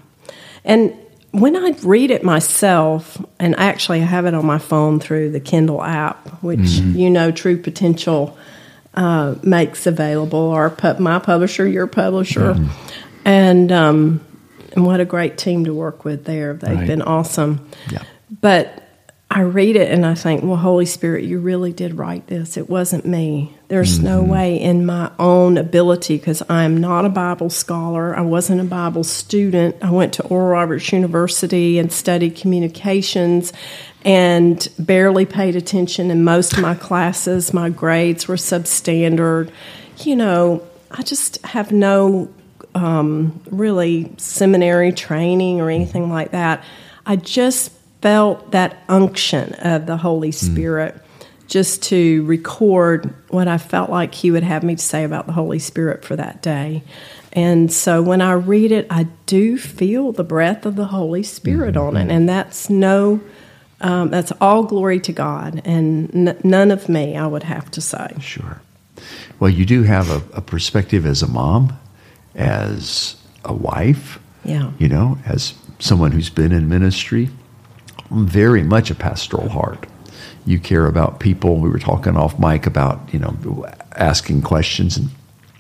and 0.64 0.94
when 1.32 1.56
I 1.56 1.76
read 1.84 2.12
it 2.12 2.24
myself, 2.24 3.24
and 3.40 3.58
actually 3.58 4.02
I 4.02 4.06
have 4.06 4.26
it 4.26 4.34
on 4.34 4.46
my 4.46 4.58
phone 4.58 5.00
through 5.00 5.32
the 5.32 5.40
Kindle 5.40 5.84
app, 5.84 6.28
which 6.44 6.60
mm-hmm. 6.60 6.98
you 6.98 7.10
know, 7.10 7.32
True 7.32 7.58
Potential 7.58 8.38
uh, 8.94 9.36
makes 9.44 9.86
available, 9.86 10.52
our 10.52 10.76
my 11.00 11.20
publisher, 11.20 11.68
your 11.68 11.88
publisher, 11.88 12.54
mm-hmm. 12.54 12.98
and 13.26 13.72
um, 13.72 14.22
and 14.74 14.86
what 14.86 15.00
a 15.00 15.06
great 15.06 15.38
team 15.38 15.66
to 15.66 15.74
work 15.74 16.04
with 16.06 16.26
there. 16.26 16.54
They've 16.54 16.78
Right. 16.78 16.88
been 16.88 17.02
awesome. 17.02 17.68
Yeah. 17.92 18.04
But 18.42 18.84
I 19.34 19.42
read 19.42 19.78
it 19.78 19.90
and 19.90 20.06
I 20.06 20.14
think, 20.14 20.44
well, 20.44 20.58
Holy 20.58 20.86
Spirit, 20.86 21.24
you 21.24 21.40
really 21.40 21.72
did 21.72 21.94
write 21.94 22.28
this. 22.28 22.58
It 22.58 22.70
wasn't 22.70 23.06
me. 23.06 23.56
There's 23.70 24.02
no 24.02 24.22
way 24.22 24.60
in 24.60 24.86
my 24.86 25.10
own 25.20 25.58
ability 25.58 26.18
because 26.18 26.44
I'm 26.50 26.82
not 26.82 27.06
a 27.06 27.10
Bible 27.10 27.50
scholar. 27.50 28.14
I 28.14 28.22
wasn't 28.22 28.60
a 28.60 28.66
Bible 28.66 29.06
student. 29.06 29.78
I 29.82 29.90
went 29.90 30.12
to 30.16 30.24
Oral 30.24 30.50
Roberts 30.50 30.92
University 30.92 31.80
and 31.80 31.94
studied 31.94 32.36
communications 32.36 33.54
and 34.04 34.68
barely 34.78 35.26
paid 35.26 35.56
attention 35.56 36.12
in 36.12 36.26
most 36.26 36.52
of 36.52 36.60
my 36.60 36.76
classes. 36.76 37.54
My 37.54 37.70
grades 37.70 38.28
were 38.28 38.36
substandard. 38.36 39.50
You 40.00 40.18
know, 40.18 40.68
I 40.92 41.04
just 41.04 41.38
have 41.46 41.72
no 41.72 42.30
um, 42.76 43.42
really 43.50 44.12
seminary 44.18 44.92
training 44.92 45.62
or 45.62 45.70
anything 45.70 46.10
like 46.10 46.32
that. 46.32 46.66
I 47.06 47.16
just 47.16 47.72
felt 48.01 48.51
that 48.51 48.77
unction 48.89 49.53
of 49.55 49.86
the 49.86 49.98
Holy 49.98 50.31
Spirit 50.31 50.96
just 51.48 51.84
to 51.84 52.24
record 52.25 53.13
what 53.29 53.48
I 53.48 53.58
felt 53.58 53.89
like 53.89 54.13
He 54.15 54.31
would 54.31 54.43
have 54.43 54.63
me 54.63 54.75
to 54.75 54.81
say 54.81 55.03
about 55.03 55.27
the 55.27 55.34
Holy 55.34 55.60
Spirit 55.60 56.03
for 56.05 56.15
that 56.15 56.41
day. 56.41 56.84
And 57.34 57.72
so 57.72 58.01
when 58.01 58.22
I 58.22 58.34
read 58.34 58.72
it, 58.72 58.88
I 58.89 59.03
do 59.25 59.58
feel 59.58 60.12
the 60.12 60.24
breath 60.24 60.65
of 60.65 60.75
the 60.75 60.86
Holy 60.86 61.24
Spirit 61.24 61.77
on 61.77 61.96
it. 61.98 62.10
And 62.10 62.27
that's 62.27 62.70
no, 62.70 63.22
um, 63.81 64.10
that's 64.10 64.31
all 64.41 64.63
glory 64.63 65.00
to 65.01 65.12
God 65.13 65.62
and 65.65 66.13
n- 66.29 66.38
none 66.43 66.72
of 66.72 66.89
me, 66.89 67.15
I 67.17 67.27
would 67.27 67.43
have 67.43 67.70
to 67.72 67.81
say. 67.81 68.15
Sure. 68.20 68.62
Well, 69.39 69.50
you 69.50 69.65
do 69.65 69.84
have 69.84 70.10
a, 70.10 70.38
a 70.38 70.41
perspective 70.41 71.05
as 71.05 71.22
a 71.22 71.27
mom, 71.27 71.77
as 72.36 73.15
a 73.46 73.53
wife, 73.53 74.20
Yeah. 74.43 74.72
you 74.77 74.88
know, 74.88 75.17
as 75.25 75.53
someone 75.79 76.12
who's 76.12 76.29
been 76.29 76.51
in 76.51 76.67
ministry, 76.70 77.29
very 78.12 78.63
much 78.63 78.91
a 78.91 78.96
pastoral 78.96 79.50
heart. 79.50 79.88
You 80.46 80.60
care 80.60 80.86
about 80.86 81.20
people. 81.20 81.58
We 81.58 81.70
were 81.70 81.80
talking 81.80 82.18
off 82.18 82.39
mic 82.39 82.65
about, 82.65 83.13
you 83.13 83.20
know, 83.20 83.68
asking 83.94 84.41
questions 84.41 84.98
and 84.98 85.10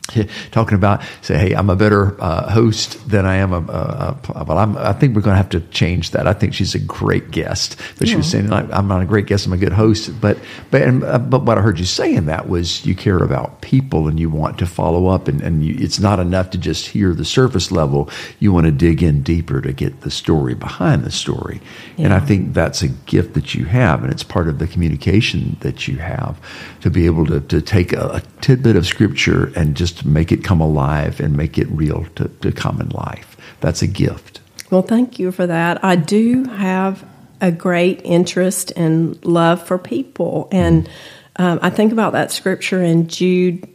talking 0.51 0.75
about 0.75 1.01
say, 1.21 1.37
hey, 1.37 1.53
I'm 1.53 1.69
a 1.69 1.75
better 1.75 2.21
uh, 2.21 2.49
host 2.49 3.07
than 3.09 3.25
I 3.25 3.35
am 3.35 3.53
a, 3.53 3.59
a, 3.59 4.17
a 4.35 4.45
but 4.45 4.57
I'm, 4.57 4.77
I 4.77 4.93
think 4.93 5.15
we're 5.15 5.21
going 5.21 5.33
to 5.33 5.37
have 5.37 5.49
to 5.49 5.61
change 5.69 6.11
that. 6.11 6.27
I 6.27 6.33
think 6.33 6.53
she's 6.53 6.75
a 6.75 6.79
great 6.79 7.31
guest, 7.31 7.79
but 7.97 8.07
she 8.07 8.15
was 8.15 8.29
saying 8.29 8.47
like, 8.47 8.65
I'm 8.71 8.87
not 8.87 9.01
a 9.01 9.05
great 9.05 9.27
guest, 9.27 9.45
I'm 9.45 9.53
a 9.53 9.57
good 9.57 9.73
host. 9.73 10.19
But 10.19 10.37
but 10.69 10.81
and, 10.81 11.03
uh, 11.03 11.19
but 11.19 11.43
what 11.43 11.57
I 11.57 11.61
heard 11.61 11.79
you 11.79 11.85
say 11.85 12.13
in 12.13 12.25
that 12.25 12.49
was 12.49 12.85
you 12.85 12.95
care 12.95 13.17
about 13.17 13.61
people 13.61 14.07
and 14.07 14.19
you 14.19 14.29
want 14.29 14.57
to 14.59 14.65
follow 14.65 15.07
up, 15.07 15.27
and 15.27 15.41
and 15.41 15.63
you, 15.63 15.75
it's 15.77 15.99
not 15.99 16.19
enough 16.19 16.49
to 16.51 16.57
just 16.57 16.87
hear 16.87 17.13
the 17.13 17.25
surface 17.25 17.71
level. 17.71 18.09
You 18.39 18.51
want 18.51 18.65
to 18.65 18.71
dig 18.71 19.03
in 19.03 19.23
deeper 19.23 19.61
to 19.61 19.71
get 19.71 20.01
the 20.01 20.11
story 20.11 20.55
behind 20.55 21.03
the 21.03 21.11
story, 21.11 21.61
and 21.97 22.13
I 22.13 22.19
think 22.19 22.53
that's 22.53 22.81
a 22.81 22.89
gift 22.89 23.33
that 23.35 23.55
you 23.55 23.65
have, 23.65 24.03
and 24.03 24.11
it's 24.11 24.23
part 24.23 24.47
of 24.47 24.59
the 24.59 24.67
communication 24.67 25.57
that 25.61 25.87
you 25.87 25.97
have 25.97 26.39
to 26.81 26.89
be 26.89 27.05
able 27.05 27.25
to, 27.27 27.39
to 27.41 27.61
take 27.61 27.93
a, 27.93 28.07
a 28.07 28.21
tidbit 28.41 28.75
of 28.75 28.85
scripture 28.85 29.51
and 29.55 29.75
just 29.75 29.90
make 30.05 30.31
it 30.31 30.43
come 30.43 30.61
alive 30.61 31.19
and 31.19 31.35
make 31.35 31.57
it 31.57 31.67
real 31.69 32.05
to, 32.15 32.27
to 32.27 32.51
common 32.51 32.89
life. 32.89 33.37
That's 33.59 33.81
a 33.81 33.87
gift. 33.87 34.39
Well, 34.69 34.81
thank 34.81 35.19
you 35.19 35.31
for 35.31 35.47
that. 35.47 35.83
I 35.83 35.95
do 35.95 36.45
have 36.45 37.05
a 37.41 37.51
great 37.51 38.01
interest 38.03 38.71
and 38.75 39.23
love 39.25 39.65
for 39.65 39.77
people. 39.77 40.47
And 40.51 40.89
um, 41.35 41.59
I 41.61 41.69
think 41.69 41.91
about 41.91 42.13
that 42.13 42.31
scripture 42.31 42.81
in 42.81 43.07
Jude 43.07 43.67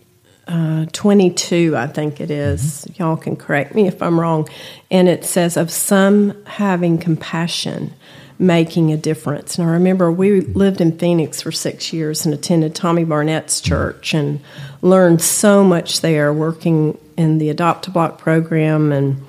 uh, 0.49 0.87
22, 0.93 1.77
I 1.77 1.89
think 1.89 2.21
it 2.21 2.31
is. 2.31 2.87
Y'all 2.97 3.17
can 3.17 3.37
correct 3.37 3.75
me 3.75 3.89
if 3.89 4.01
I'm 4.01 4.19
wrong. 4.19 4.49
And 4.91 5.09
it 5.09 5.25
says, 5.25 5.57
Of 5.57 5.73
some 5.73 6.45
having 6.47 6.99
compassion, 6.99 7.95
making 8.39 8.93
a 8.93 8.97
difference. 8.97 9.59
And 9.59 9.69
I 9.69 9.73
remember 9.73 10.13
we 10.13 10.41
lived 10.41 10.81
in 10.81 10.99
Phoenix 10.99 11.41
for 11.41 11.53
six 11.53 11.93
years 11.93 12.25
and 12.25 12.35
attended 12.35 12.75
Tommy 12.75 13.05
Barnett's 13.05 13.61
church 13.61 14.15
and 14.15 14.41
learned 14.83 15.23
so 15.23 15.65
much 15.65 16.01
there 16.01 16.33
working 16.33 16.99
in 17.17 17.39
the 17.39 17.49
Adopt 17.49 17.87
a 17.87 17.91
Block 17.91 18.19
program 18.19 18.93
and 18.93 19.25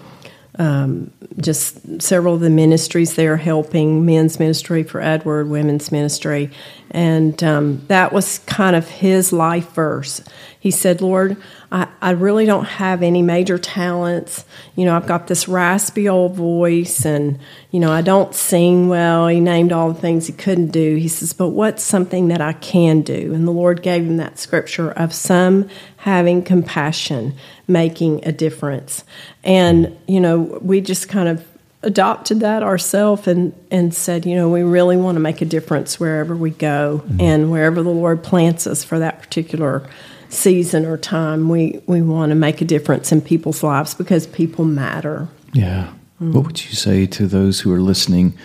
um, 0.59 1.11
just 1.39 2.01
several 2.01 2.33
of 2.33 2.39
the 2.39 2.49
ministries 2.49 3.15
there 3.15 3.37
helping 3.37 4.05
men's 4.05 4.39
ministry 4.39 4.83
for 4.83 4.99
Edward, 5.01 5.47
women's 5.49 5.91
ministry. 5.91 6.49
And 6.91 7.41
um, 7.43 7.85
that 7.87 8.11
was 8.11 8.39
kind 8.39 8.75
of 8.75 8.89
his 8.89 9.31
life 9.31 9.71
verse. 9.73 10.21
He 10.59 10.71
said, 10.71 11.01
Lord, 11.01 11.37
I, 11.71 11.87
I 12.01 12.11
really 12.11 12.45
don't 12.45 12.65
have 12.65 13.03
any 13.03 13.21
major 13.21 13.57
talents. 13.57 14.45
You 14.75 14.85
know, 14.85 14.95
I've 14.95 15.07
got 15.07 15.27
this 15.27 15.47
raspy 15.47 16.07
old 16.07 16.33
voice 16.35 17.05
and, 17.05 17.39
you 17.71 17.79
know, 17.79 17.91
I 17.91 18.01
don't 18.01 18.33
sing 18.33 18.87
well. 18.87 19.27
He 19.27 19.41
named 19.41 19.73
all 19.73 19.91
the 19.91 19.99
things 19.99 20.27
he 20.27 20.33
couldn't 20.33 20.71
do. 20.71 20.95
He 20.95 21.09
says, 21.09 21.33
but 21.33 21.49
what's 21.49 21.83
something 21.83 22.29
that 22.29 22.39
I 22.39 22.53
can 22.53 23.01
do? 23.01 23.33
And 23.33 23.45
the 23.45 23.51
Lord 23.51 23.81
gave 23.81 24.03
him 24.03 24.17
that 24.17 24.39
scripture 24.39 24.91
of 24.91 25.13
some 25.13 25.67
having 25.97 26.41
compassion, 26.41 27.35
making 27.67 28.25
a 28.25 28.31
difference. 28.31 29.03
And, 29.43 29.97
you 30.07 30.21
know, 30.21 30.59
we 30.61 30.79
just 30.79 31.09
kind 31.09 31.27
of 31.27 31.45
adopted 31.83 32.39
that 32.39 32.63
ourselves 32.63 33.27
and, 33.27 33.53
and 33.71 33.93
said, 33.93 34.25
you 34.25 34.35
know, 34.35 34.49
we 34.49 34.63
really 34.63 34.97
want 34.97 35.15
to 35.15 35.19
make 35.19 35.41
a 35.41 35.45
difference 35.45 35.99
wherever 35.99 36.35
we 36.35 36.49
go 36.49 37.01
mm-hmm. 37.03 37.21
and 37.21 37.51
wherever 37.51 37.83
the 37.83 37.89
Lord 37.89 38.23
plants 38.23 38.67
us 38.67 38.83
for 38.85 38.99
that 38.99 39.21
particular 39.21 39.87
season 40.29 40.85
or 40.85 40.97
time. 40.97 41.49
We, 41.49 41.81
we 41.87 42.01
want 42.01 42.29
to 42.31 42.35
make 42.35 42.61
a 42.61 42.65
difference 42.65 43.11
in 43.11 43.21
people's 43.21 43.63
lives 43.63 43.93
because 43.93 44.27
people 44.27 44.65
matter. 44.65 45.27
Yeah. 45.53 45.93
What 46.19 46.45
would 46.45 46.65
you 46.65 46.73
say 46.73 47.05
to 47.05 47.27
those 47.27 47.59
who 47.59 47.71
are 47.71 47.79
listening 47.79 48.37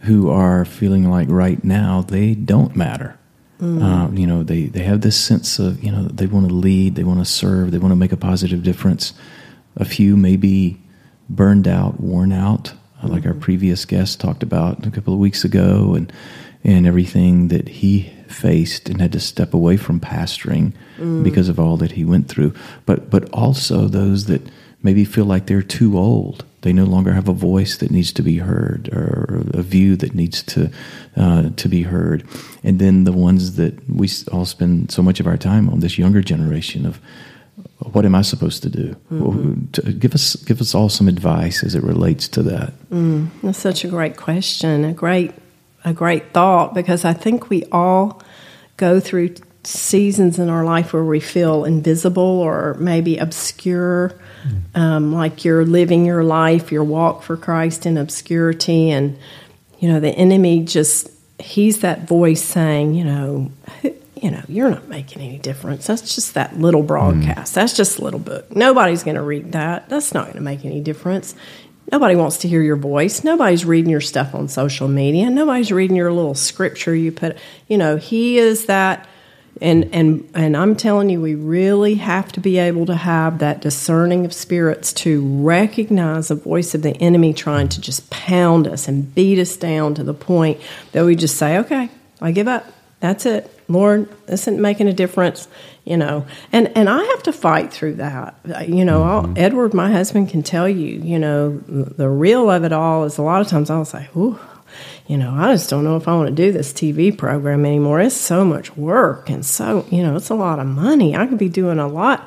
who 0.00 0.28
are 0.30 0.64
feeling 0.64 1.08
like 1.08 1.28
right 1.28 1.62
now 1.64 2.02
they 2.02 2.34
don't 2.34 2.74
matter? 2.76 3.18
Um, 3.58 4.18
you 4.18 4.26
know, 4.26 4.42
they, 4.42 4.64
they 4.64 4.82
have 4.82 5.00
this 5.00 5.18
sense 5.18 5.58
of, 5.58 5.82
you 5.82 5.90
know, 5.90 6.02
they 6.04 6.26
want 6.26 6.46
to 6.48 6.54
lead, 6.54 6.94
they 6.94 7.04
want 7.04 7.20
to 7.20 7.24
serve, 7.24 7.70
they 7.70 7.78
want 7.78 7.92
to 7.92 7.96
make 7.96 8.12
a 8.12 8.16
positive 8.16 8.62
difference. 8.62 9.14
A 9.76 9.84
few 9.84 10.14
may 10.16 10.36
be 10.36 10.78
burned 11.30 11.66
out, 11.66 11.98
worn 11.98 12.32
out, 12.32 12.74
like 13.02 13.24
our 13.24 13.32
previous 13.32 13.86
guest 13.86 14.20
talked 14.20 14.42
about 14.42 14.86
a 14.86 14.90
couple 14.90 15.14
of 15.14 15.20
weeks 15.20 15.42
ago, 15.42 15.94
and, 15.94 16.12
and 16.64 16.86
everything 16.86 17.48
that 17.48 17.68
he 17.68 18.12
faced 18.30 18.88
and 18.88 19.00
had 19.00 19.12
to 19.12 19.20
step 19.20 19.54
away 19.54 19.76
from 19.76 20.00
pastoring 20.00 20.72
mm. 20.98 21.22
because 21.22 21.48
of 21.48 21.58
all 21.58 21.76
that 21.76 21.92
he 21.92 22.04
went 22.04 22.28
through. 22.28 22.54
But, 22.84 23.10
but 23.10 23.28
also 23.32 23.88
those 23.88 24.26
that 24.26 24.42
maybe 24.82 25.04
feel 25.04 25.24
like 25.24 25.46
they're 25.46 25.62
too 25.62 25.98
old. 25.98 26.44
They 26.62 26.72
no 26.72 26.84
longer 26.84 27.12
have 27.12 27.28
a 27.28 27.32
voice 27.32 27.76
that 27.78 27.90
needs 27.90 28.12
to 28.12 28.22
be 28.22 28.38
heard 28.38 28.88
or 28.92 29.44
a 29.54 29.62
view 29.62 29.96
that 29.96 30.14
needs 30.14 30.42
to 30.44 30.70
uh, 31.16 31.50
to 31.50 31.68
be 31.68 31.82
heard. 31.82 32.26
And 32.64 32.78
then 32.78 33.04
the 33.04 33.12
ones 33.12 33.54
that 33.56 33.88
we 33.88 34.08
all 34.32 34.44
spend 34.44 34.90
so 34.90 35.02
much 35.02 35.20
of 35.20 35.26
our 35.26 35.36
time 35.36 35.68
on, 35.68 35.80
this 35.80 35.96
younger 35.96 36.22
generation 36.22 36.84
of 36.84 37.00
what 37.92 38.04
am 38.04 38.14
I 38.14 38.22
supposed 38.22 38.62
to 38.64 38.68
do? 38.68 38.96
Mm-hmm. 39.12 39.70
To- 39.72 39.92
give 39.92 40.14
us 40.14 40.34
give 40.36 40.60
us 40.60 40.74
all 40.74 40.88
some 40.88 41.08
advice 41.08 41.62
as 41.62 41.74
it 41.74 41.82
relates 41.82 42.26
to 42.28 42.42
that. 42.44 42.72
Mm, 42.90 43.28
that's 43.42 43.58
such 43.58 43.84
a 43.84 43.88
great 43.88 44.16
question, 44.16 44.84
a 44.84 44.92
great 44.92 45.32
a 45.86 45.94
great 45.94 46.32
thought 46.32 46.74
because 46.74 47.04
I 47.04 47.14
think 47.14 47.48
we 47.48 47.64
all 47.70 48.20
go 48.76 49.00
through 49.00 49.36
seasons 49.62 50.38
in 50.38 50.48
our 50.48 50.64
life 50.64 50.92
where 50.92 51.04
we 51.04 51.20
feel 51.20 51.64
invisible 51.64 52.22
or 52.22 52.74
maybe 52.74 53.16
obscure, 53.16 54.18
um, 54.74 55.14
like 55.14 55.44
you're 55.44 55.64
living 55.64 56.04
your 56.04 56.24
life, 56.24 56.70
your 56.70 56.84
walk 56.84 57.22
for 57.22 57.36
Christ 57.36 57.86
in 57.86 57.96
obscurity, 57.96 58.90
and 58.90 59.16
you 59.78 59.88
know 59.88 60.00
the 60.00 60.10
enemy 60.10 60.64
just 60.64 61.08
he's 61.38 61.80
that 61.80 62.06
voice 62.06 62.42
saying, 62.42 62.94
you 62.94 63.04
know. 63.04 63.50
You 64.18 64.30
know, 64.30 64.42
you're 64.48 64.70
not 64.70 64.88
making 64.88 65.20
any 65.20 65.38
difference. 65.38 65.86
That's 65.86 66.14
just 66.14 66.32
that 66.34 66.58
little 66.58 66.82
broadcast. 66.82 67.54
That's 67.54 67.74
just 67.74 67.98
a 67.98 68.02
little 68.02 68.18
book. 68.18 68.56
Nobody's 68.56 69.02
going 69.02 69.16
to 69.16 69.22
read 69.22 69.52
that. 69.52 69.90
That's 69.90 70.14
not 70.14 70.24
going 70.24 70.36
to 70.36 70.42
make 70.42 70.64
any 70.64 70.80
difference. 70.80 71.34
Nobody 71.90 72.16
wants 72.16 72.38
to 72.38 72.48
hear 72.48 72.62
your 72.62 72.76
voice. 72.76 73.22
Nobody's 73.22 73.64
reading 73.64 73.90
your 73.90 74.00
stuff 74.00 74.34
on 74.34 74.48
social 74.48 74.88
media. 74.88 75.30
Nobody's 75.30 75.70
reading 75.70 75.96
your 75.96 76.12
little 76.12 76.34
scripture 76.34 76.94
you 76.94 77.12
put. 77.12 77.38
You 77.68 77.78
know, 77.78 77.96
he 77.96 78.38
is 78.38 78.66
that 78.66 79.06
and 79.60 79.88
and 79.92 80.28
and 80.34 80.56
I'm 80.56 80.76
telling 80.76 81.08
you 81.08 81.20
we 81.20 81.34
really 81.34 81.94
have 81.94 82.30
to 82.32 82.40
be 82.40 82.58
able 82.58 82.86
to 82.86 82.94
have 82.94 83.38
that 83.38 83.60
discerning 83.60 84.24
of 84.24 84.32
spirits 84.32 84.92
to 84.94 85.24
recognize 85.42 86.28
the 86.28 86.34
voice 86.34 86.74
of 86.74 86.82
the 86.82 86.94
enemy 86.98 87.32
trying 87.32 87.68
to 87.70 87.80
just 87.80 88.10
pound 88.10 88.66
us 88.66 88.86
and 88.86 89.14
beat 89.14 89.38
us 89.38 89.56
down 89.56 89.94
to 89.94 90.04
the 90.04 90.14
point 90.14 90.60
that 90.92 91.04
we 91.04 91.16
just 91.16 91.36
say, 91.36 91.56
"Okay, 91.58 91.88
I 92.20 92.32
give 92.32 92.48
up. 92.48 92.70
That's 93.00 93.26
it. 93.26 93.50
Lord, 93.68 94.08
this 94.26 94.42
isn't 94.42 94.60
making 94.60 94.88
a 94.88 94.92
difference." 94.92 95.48
You 95.84 95.96
know, 95.96 96.26
and 96.52 96.76
and 96.76 96.88
I 96.88 97.02
have 97.02 97.22
to 97.24 97.32
fight 97.32 97.72
through 97.72 97.94
that. 97.94 98.36
You 98.68 98.84
know, 98.84 99.02
I'll, 99.04 99.32
Edward, 99.36 99.72
my 99.72 99.92
husband, 99.92 100.30
can 100.30 100.42
tell 100.42 100.68
you. 100.68 101.00
You 101.00 101.18
know, 101.18 101.58
the 101.58 102.08
real 102.08 102.50
of 102.50 102.64
it 102.64 102.72
all 102.72 103.04
is 103.04 103.18
a 103.18 103.22
lot 103.22 103.40
of 103.40 103.48
times 103.48 103.70
I'll 103.70 103.84
say, 103.84 104.08
"Ooh, 104.16 104.38
you 105.06 105.16
know, 105.16 105.32
I 105.32 105.52
just 105.52 105.70
don't 105.70 105.84
know 105.84 105.96
if 105.96 106.08
I 106.08 106.14
want 106.14 106.28
to 106.28 106.34
do 106.34 106.50
this 106.50 106.72
TV 106.72 107.16
program 107.16 107.64
anymore. 107.64 108.00
It's 108.00 108.16
so 108.16 108.44
much 108.44 108.76
work 108.76 109.30
and 109.30 109.44
so, 109.44 109.86
you 109.90 110.02
know, 110.02 110.16
it's 110.16 110.30
a 110.30 110.34
lot 110.34 110.58
of 110.58 110.66
money. 110.66 111.16
I 111.16 111.26
could 111.26 111.38
be 111.38 111.48
doing 111.48 111.78
a 111.78 111.86
lot, 111.86 112.26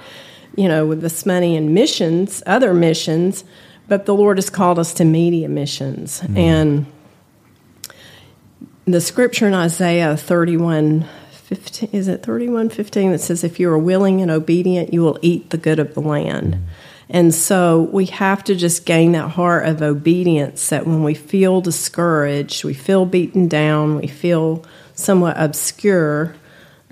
you 0.56 0.68
know, 0.68 0.86
with 0.86 1.02
this 1.02 1.26
money 1.26 1.56
in 1.56 1.74
missions, 1.74 2.42
other 2.46 2.74
missions, 2.74 3.44
but 3.88 4.06
the 4.06 4.14
Lord 4.14 4.38
has 4.38 4.50
called 4.50 4.80
us 4.80 4.94
to 4.96 5.06
media 5.06 5.50
missions. 5.50 6.22
Mm. 6.22 6.38
And 6.38 6.86
the 8.92 9.02
scripture 9.02 9.48
in 9.48 9.54
Isaiah 9.54 10.16
31 10.16 11.06
15, 11.32 11.90
is 11.94 12.08
it 12.08 12.22
31 12.24 12.70
15 12.70 13.12
that 13.12 13.20
says, 13.20 13.44
If 13.44 13.60
you 13.60 13.70
are 13.72 13.78
willing 13.78 14.22
and 14.22 14.30
obedient, 14.30 14.94
you 14.94 15.02
will 15.02 15.18
eat 15.22 15.50
the 15.50 15.58
good 15.58 15.80
of 15.80 15.96
the 15.96 16.02
land. 16.02 16.58
And 17.10 17.34
so 17.34 17.90
we 17.92 18.06
have 18.08 18.44
to 18.44 18.56
just 18.56 18.86
gain 18.86 19.14
that 19.14 19.30
heart 19.30 19.68
of 19.68 19.82
obedience 19.82 20.70
that 20.70 20.86
when 20.86 21.04
we 21.04 21.16
feel 21.16 21.60
discouraged, 21.60 22.64
we 22.64 22.76
feel 22.76 23.06
beaten 23.06 23.48
down, 23.48 24.00
we 24.00 24.08
feel 24.08 24.64
somewhat 24.94 25.36
obscure, 25.38 26.36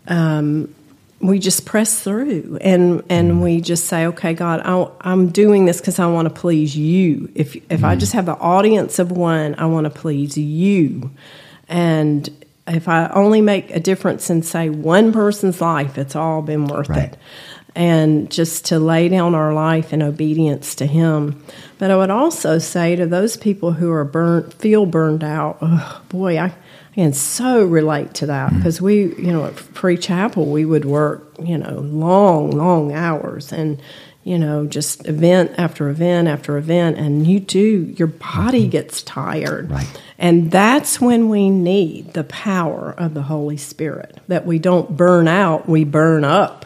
um, 0.08 0.74
we 1.20 1.40
just 1.40 1.66
press 1.66 2.02
through 2.02 2.58
and 2.62 3.04
and 3.10 3.42
we 3.42 3.62
just 3.62 3.86
say, 3.86 4.06
okay, 4.08 4.34
God, 4.34 4.62
I, 4.64 5.12
am 5.12 5.30
doing 5.30 5.66
this 5.66 5.80
because 5.80 6.00
I 6.00 6.08
want 6.08 6.28
to 6.28 6.34
please 6.34 6.76
you. 6.76 7.32
If 7.34 7.56
if 7.56 7.82
mm. 7.82 7.84
I 7.84 7.96
just 7.96 8.14
have 8.14 8.26
the 8.26 8.38
audience 8.38 9.00
of 9.00 9.12
one, 9.12 9.56
I 9.58 9.66
want 9.66 9.86
to 9.86 9.90
please 9.90 10.38
you, 10.38 11.12
and 11.68 12.30
if 12.68 12.88
I 12.88 13.08
only 13.10 13.42
make 13.42 13.72
a 13.72 13.80
difference 13.80 14.30
in 14.30 14.44
say 14.44 14.70
one 14.70 15.14
person's 15.14 15.62
life, 15.62 15.98
it's 15.98 16.16
all 16.16 16.42
been 16.42 16.68
worth 16.68 16.90
right. 16.90 17.14
it. 17.14 17.18
And 17.76 18.30
just 18.32 18.66
to 18.66 18.80
lay 18.80 19.08
down 19.08 19.36
our 19.36 19.54
life 19.54 19.94
in 19.94 20.02
obedience 20.02 20.76
to 20.76 20.86
Him. 20.86 21.44
But 21.78 21.92
I 21.92 21.98
would 21.98 22.10
also 22.10 22.58
say 22.58 22.96
to 22.96 23.06
those 23.06 23.38
people 23.38 23.74
who 23.74 23.92
are 23.92 24.04
burnt, 24.04 24.54
feel 24.56 24.86
burned 24.86 25.24
out, 25.24 25.60
oh, 25.62 26.02
boy, 26.10 26.40
I 26.40 26.54
and 26.98 27.16
so 27.16 27.64
relate 27.64 28.16
to 28.16 28.26
that 28.26 28.52
because 28.56 28.80
mm. 28.80 28.82
we, 28.82 29.16
you 29.18 29.32
know, 29.32 29.46
at 29.46 29.54
Free 29.54 29.98
Chapel, 29.98 30.48
we 30.48 30.66
would 30.66 30.84
work, 30.84 31.32
you 31.40 31.58
know, 31.58 31.80
long, 31.80 32.50
long 32.50 32.92
hours 32.92 33.54
and, 33.54 33.80
you 34.28 34.38
know, 34.38 34.66
just 34.66 35.08
event 35.08 35.52
after 35.58 35.88
event 35.88 36.28
after 36.28 36.58
event. 36.58 36.98
And 36.98 37.26
you 37.26 37.40
do, 37.40 37.96
your 37.98 38.10
body 38.10 38.64
mm-hmm. 38.64 38.72
gets 38.72 39.02
tired. 39.02 39.72
Right. 39.72 40.02
And 40.18 40.52
that's 40.52 41.00
when 41.00 41.30
we 41.30 41.50
need 41.50 42.14
the 42.14 42.26
power 42.26 42.94
of 42.98 43.14
the 43.14 43.22
Holy 43.22 43.56
Spirit, 43.56 44.20
that 44.28 44.46
we 44.46 44.60
don't 44.60 44.98
burn 44.98 45.30
out, 45.30 45.70
we 45.70 45.86
burn 45.86 46.26
up. 46.26 46.66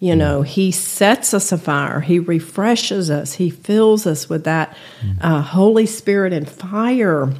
You 0.00 0.14
mm. 0.14 0.18
know, 0.18 0.42
He 0.42 0.70
sets 0.70 1.32
us 1.32 1.50
afire, 1.50 2.00
He 2.00 2.18
refreshes 2.18 3.10
us, 3.10 3.34
He 3.34 3.48
fills 3.48 4.06
us 4.06 4.28
with 4.28 4.44
that 4.44 4.76
mm. 5.00 5.16
uh, 5.22 5.40
Holy 5.40 5.86
Spirit 5.86 6.34
and 6.34 6.46
fire 6.46 7.32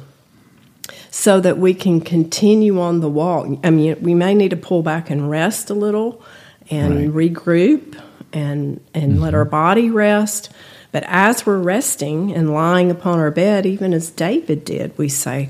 so 1.11 1.39
that 1.41 1.59
we 1.59 1.75
can 1.75 2.01
continue 2.01 2.81
on 2.81 3.01
the 3.01 3.09
walk. 3.09 3.59
I 3.63 3.69
mean, 3.69 4.01
we 4.01 4.15
may 4.15 4.33
need 4.33 4.49
to 4.49 4.57
pull 4.57 4.81
back 4.81 5.11
and 5.11 5.29
rest 5.29 5.69
a 5.69 5.75
little 5.75 6.23
and 6.71 7.13
right. 7.13 7.33
regroup 7.33 8.01
and 8.33 8.79
and 8.93 9.13
mm-hmm. 9.13 9.21
let 9.21 9.33
our 9.33 9.45
body 9.45 9.89
rest. 9.89 10.51
But 10.91 11.03
as 11.07 11.45
we're 11.45 11.59
resting 11.59 12.33
and 12.33 12.53
lying 12.53 12.89
upon 12.89 13.19
our 13.19 13.31
bed, 13.31 13.65
even 13.65 13.93
as 13.93 14.09
David 14.09 14.65
did, 14.65 14.97
we 14.97 15.07
say, 15.07 15.49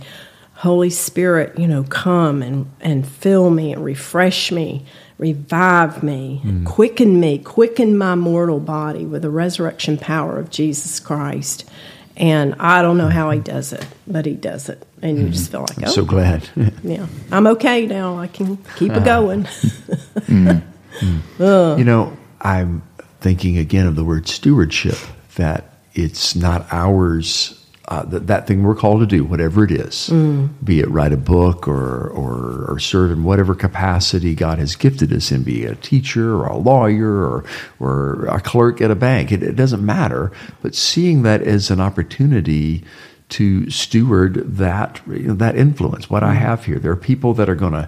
Holy 0.56 0.90
Spirit, 0.90 1.58
you 1.58 1.68
know, 1.68 1.84
come 1.84 2.42
and, 2.42 2.70
and 2.82 3.08
fill 3.08 3.50
me 3.50 3.72
and 3.72 3.84
refresh 3.84 4.52
me, 4.52 4.86
revive 5.18 6.04
me, 6.04 6.42
mm. 6.44 6.66
quicken 6.66 7.18
me, 7.18 7.38
quicken 7.38 7.98
my 7.98 8.16
mortal 8.16 8.60
body 8.60 9.06
with 9.06 9.22
the 9.22 9.30
resurrection 9.30 9.98
power 9.98 10.38
of 10.38 10.50
Jesus 10.50 11.00
Christ. 11.00 11.70
And 12.18 12.56
I 12.60 12.82
don't 12.82 12.98
know 12.98 13.08
how 13.08 13.32
he 13.32 13.40
does 13.40 13.72
it, 13.72 13.88
but 14.06 14.26
he 14.26 14.34
does 14.34 14.68
it. 14.68 14.86
And 15.02 15.18
you 15.18 15.24
mm-hmm. 15.24 15.32
just 15.32 15.52
feel 15.52 15.62
like, 15.62 15.78
I'm 15.78 15.86
oh, 15.86 15.92
so 15.92 16.04
glad. 16.04 16.50
yeah, 16.84 17.08
I'm 17.32 17.48
okay 17.48 17.86
now. 17.86 18.18
I 18.18 18.28
can 18.28 18.58
keep 18.76 18.92
it 18.92 19.06
going. 19.06 19.44
mm-hmm. 19.46 21.42
uh. 21.42 21.78
You 21.78 21.86
know, 21.86 22.18
I'm 22.42 22.84
thinking 23.20 23.58
again 23.58 23.86
of 23.86 23.96
the 23.96 24.04
word 24.04 24.28
stewardship, 24.28 24.98
that 25.36 25.74
it's 25.94 26.36
not 26.36 26.66
ours 26.72 27.60
uh, 27.90 28.04
that, 28.04 28.28
that 28.28 28.46
thing 28.46 28.62
we're 28.62 28.76
called 28.76 29.00
to 29.00 29.08
do, 29.08 29.24
whatever 29.26 29.64
it 29.64 29.72
is, 29.72 30.10
mm. 30.12 30.48
be 30.64 30.80
it 30.80 30.88
write 30.92 31.12
a 31.12 31.18
book 31.18 31.68
or, 31.68 32.08
or, 32.10 32.72
or 32.72 32.80
serve 32.80 33.10
in 33.10 33.24
whatever 33.24 33.56
capacity 33.56 34.36
God 34.36 34.60
has 34.60 34.76
gifted 34.76 35.12
us 35.12 35.32
in, 35.32 35.42
be 35.42 35.66
a 35.66 35.74
teacher 35.74 36.36
or 36.36 36.46
a 36.46 36.58
lawyer 36.58 37.12
or, 37.12 37.46
or 37.80 38.28
a 38.28 38.40
clerk 38.42 38.80
at 38.80 38.92
a 38.92 38.96
bank. 38.96 39.32
It, 39.32 39.42
it 39.42 39.56
doesn't 39.56 39.84
matter. 39.84 40.32
But 40.62 40.76
seeing 40.76 41.24
that 41.24 41.42
as 41.42 41.72
an 41.72 41.80
opportunity 41.80 42.84
to 43.30 43.70
steward 43.70 44.58
that 44.58 45.02
that 45.06 45.56
influence. 45.56 46.10
What 46.10 46.24
I 46.24 46.34
mm-hmm. 46.34 46.40
have 46.40 46.66
here, 46.66 46.80
there 46.80 46.92
are 46.92 46.98
people 46.98 47.34
that 47.36 47.48
are 47.48 47.56
going 47.56 47.74
to 47.74 47.88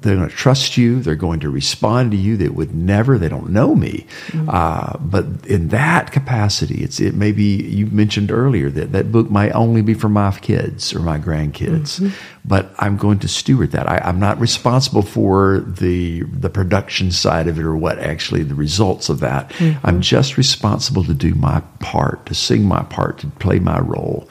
they're 0.00 0.14
going 0.14 0.28
to 0.28 0.34
trust 0.34 0.76
you. 0.76 1.00
They're 1.00 1.16
going 1.16 1.40
to 1.40 1.50
respond 1.50 2.12
to 2.12 2.16
you. 2.16 2.36
They 2.36 2.48
would 2.48 2.74
never. 2.74 3.18
They 3.18 3.28
don't 3.28 3.50
know 3.50 3.74
me, 3.74 4.06
mm-hmm. 4.28 4.48
uh, 4.48 4.96
but 5.00 5.46
in 5.46 5.68
that 5.68 6.12
capacity, 6.12 6.84
it's 6.84 7.00
it. 7.00 7.14
Maybe 7.14 7.42
you 7.42 7.86
mentioned 7.86 8.30
earlier 8.30 8.70
that 8.70 8.92
that 8.92 9.10
book 9.10 9.30
might 9.30 9.50
only 9.52 9.82
be 9.82 9.94
for 9.94 10.08
my 10.08 10.30
kids 10.30 10.94
or 10.94 11.00
my 11.00 11.18
grandkids, 11.18 11.98
mm-hmm. 11.98 12.08
but 12.44 12.72
I'm 12.78 12.96
going 12.96 13.18
to 13.20 13.28
steward 13.28 13.72
that. 13.72 13.88
I, 13.88 13.98
I'm 14.04 14.20
not 14.20 14.38
responsible 14.38 15.02
for 15.02 15.60
the 15.60 16.22
the 16.22 16.50
production 16.50 17.10
side 17.10 17.48
of 17.48 17.58
it 17.58 17.64
or 17.64 17.76
what 17.76 17.98
actually 17.98 18.44
the 18.44 18.54
results 18.54 19.08
of 19.08 19.18
that. 19.20 19.50
Mm-hmm. 19.50 19.84
I'm 19.84 20.00
just 20.00 20.36
responsible 20.36 21.02
to 21.04 21.14
do 21.14 21.34
my 21.34 21.60
part, 21.80 22.26
to 22.26 22.34
sing 22.34 22.64
my 22.64 22.84
part, 22.84 23.18
to 23.18 23.26
play 23.26 23.58
my 23.58 23.80
role. 23.80 24.28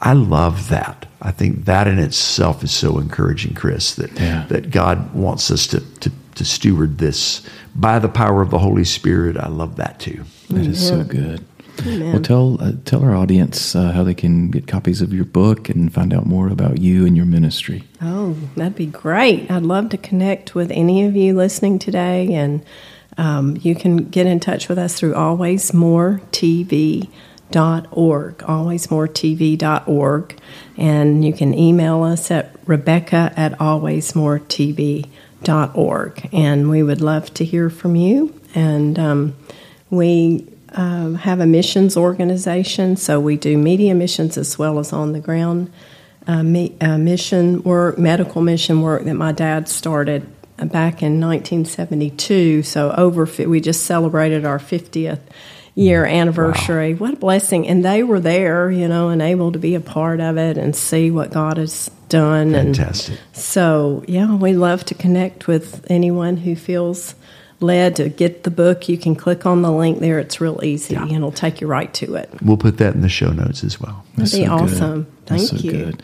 I 0.00 0.14
love 0.14 0.68
that. 0.70 1.06
I 1.20 1.30
think 1.30 1.66
that 1.66 1.86
in 1.86 1.98
itself 1.98 2.64
is 2.64 2.72
so 2.72 2.98
encouraging, 2.98 3.54
Chris, 3.54 3.94
that, 3.96 4.12
yeah. 4.12 4.46
that 4.48 4.70
God 4.70 5.12
wants 5.12 5.50
us 5.50 5.66
to, 5.68 5.80
to, 6.00 6.10
to, 6.36 6.44
steward 6.44 6.96
this 6.96 7.46
by 7.74 7.98
the 7.98 8.08
power 8.08 8.40
of 8.40 8.50
the 8.50 8.58
Holy 8.58 8.84
Spirit. 8.84 9.36
I 9.36 9.48
love 9.48 9.76
that 9.76 10.00
too. 10.00 10.24
That 10.48 10.66
is 10.66 10.86
so 10.86 11.04
good. 11.04 11.44
Amen. 11.82 12.12
Well, 12.12 12.22
tell 12.22 12.62
uh, 12.62 12.72
tell 12.84 13.02
our 13.02 13.14
audience 13.14 13.74
uh, 13.74 13.92
how 13.92 14.02
they 14.02 14.14
can 14.14 14.50
get 14.50 14.66
copies 14.66 15.00
of 15.00 15.12
your 15.12 15.24
book 15.24 15.68
and 15.68 15.92
find 15.92 16.12
out 16.12 16.26
more 16.26 16.48
about 16.48 16.78
you 16.78 17.06
and 17.06 17.16
your 17.16 17.26
ministry. 17.26 17.84
Oh, 18.02 18.36
that'd 18.56 18.74
be 18.74 18.86
great! 18.86 19.50
I'd 19.50 19.62
love 19.62 19.88
to 19.90 19.96
connect 19.96 20.54
with 20.54 20.70
any 20.72 21.06
of 21.06 21.16
you 21.16 21.34
listening 21.34 21.78
today, 21.78 22.34
and 22.34 22.64
um, 23.16 23.56
you 23.62 23.74
can 23.74 24.08
get 24.08 24.26
in 24.26 24.40
touch 24.40 24.68
with 24.68 24.78
us 24.78 24.98
through 24.98 25.14
Always 25.14 25.72
More 25.72 26.20
TV 26.32 27.08
alwaysmoretv.org, 27.52 28.38
alwaysmoretv.org. 28.38 30.40
And 30.76 31.24
you 31.24 31.32
can 31.32 31.54
email 31.54 32.02
us 32.02 32.30
at 32.30 32.54
rebecca 32.66 33.32
at 33.36 33.58
alwaysmoretv.org. 33.58 36.28
And 36.32 36.70
we 36.70 36.82
would 36.82 37.00
love 37.00 37.32
to 37.34 37.44
hear 37.44 37.70
from 37.70 37.94
you. 37.96 38.34
And 38.54 38.98
um, 38.98 39.36
we 39.90 40.46
uh, 40.72 41.12
have 41.12 41.40
a 41.40 41.46
missions 41.46 41.96
organization, 41.96 42.96
so 42.96 43.18
we 43.18 43.36
do 43.36 43.58
media 43.58 43.92
missions 43.94 44.38
as 44.38 44.58
well 44.58 44.78
as 44.78 44.92
on 44.92 45.12
the 45.12 45.20
ground 45.20 45.72
uh, 46.26 46.42
me, 46.42 46.76
uh, 46.80 46.98
mission 46.98 47.62
work, 47.62 47.98
medical 47.98 48.42
mission 48.42 48.82
work 48.82 49.04
that 49.04 49.14
my 49.14 49.32
dad 49.32 49.68
started 49.68 50.22
back 50.58 51.02
in 51.02 51.20
1972. 51.20 52.62
So 52.62 52.92
over 52.92 53.28
we 53.46 53.60
just 53.60 53.84
celebrated 53.84 54.44
our 54.44 54.58
50th 54.58 55.20
year 55.74 56.04
anniversary. 56.04 56.94
Wow. 56.94 57.00
What 57.00 57.14
a 57.14 57.16
blessing. 57.16 57.66
And 57.68 57.84
they 57.84 58.02
were 58.02 58.20
there, 58.20 58.70
you 58.70 58.88
know, 58.88 59.08
and 59.08 59.22
able 59.22 59.52
to 59.52 59.58
be 59.58 59.74
a 59.74 59.80
part 59.80 60.20
of 60.20 60.36
it 60.36 60.58
and 60.58 60.74
see 60.74 61.10
what 61.10 61.30
God 61.30 61.56
has 61.56 61.90
done. 62.08 62.52
Fantastic. 62.52 63.18
And 63.18 63.36
so, 63.36 64.04
yeah, 64.06 64.34
we 64.34 64.52
love 64.52 64.84
to 64.86 64.94
connect 64.94 65.46
with 65.46 65.86
anyone 65.90 66.38
who 66.38 66.56
feels 66.56 67.14
led 67.60 67.96
to 67.96 68.08
get 68.08 68.42
the 68.42 68.50
book. 68.50 68.88
You 68.88 68.98
can 68.98 69.14
click 69.14 69.46
on 69.46 69.62
the 69.62 69.70
link 69.70 70.00
there. 70.00 70.18
It's 70.18 70.40
real 70.40 70.60
easy 70.62 70.94
yeah. 70.94 71.02
and 71.02 71.12
it'll 71.12 71.32
take 71.32 71.60
you 71.60 71.66
right 71.66 71.92
to 71.94 72.14
it. 72.16 72.30
We'll 72.42 72.56
put 72.56 72.78
that 72.78 72.94
in 72.94 73.02
the 73.02 73.08
show 73.08 73.30
notes 73.30 73.62
as 73.64 73.80
well. 73.80 74.04
That'd 74.16 74.38
be 74.38 74.46
so 74.46 74.52
awesome. 74.52 75.02
Good. 75.02 75.26
Thank 75.26 75.42
so 75.42 75.56
you. 75.56 75.70
Good. 75.70 76.02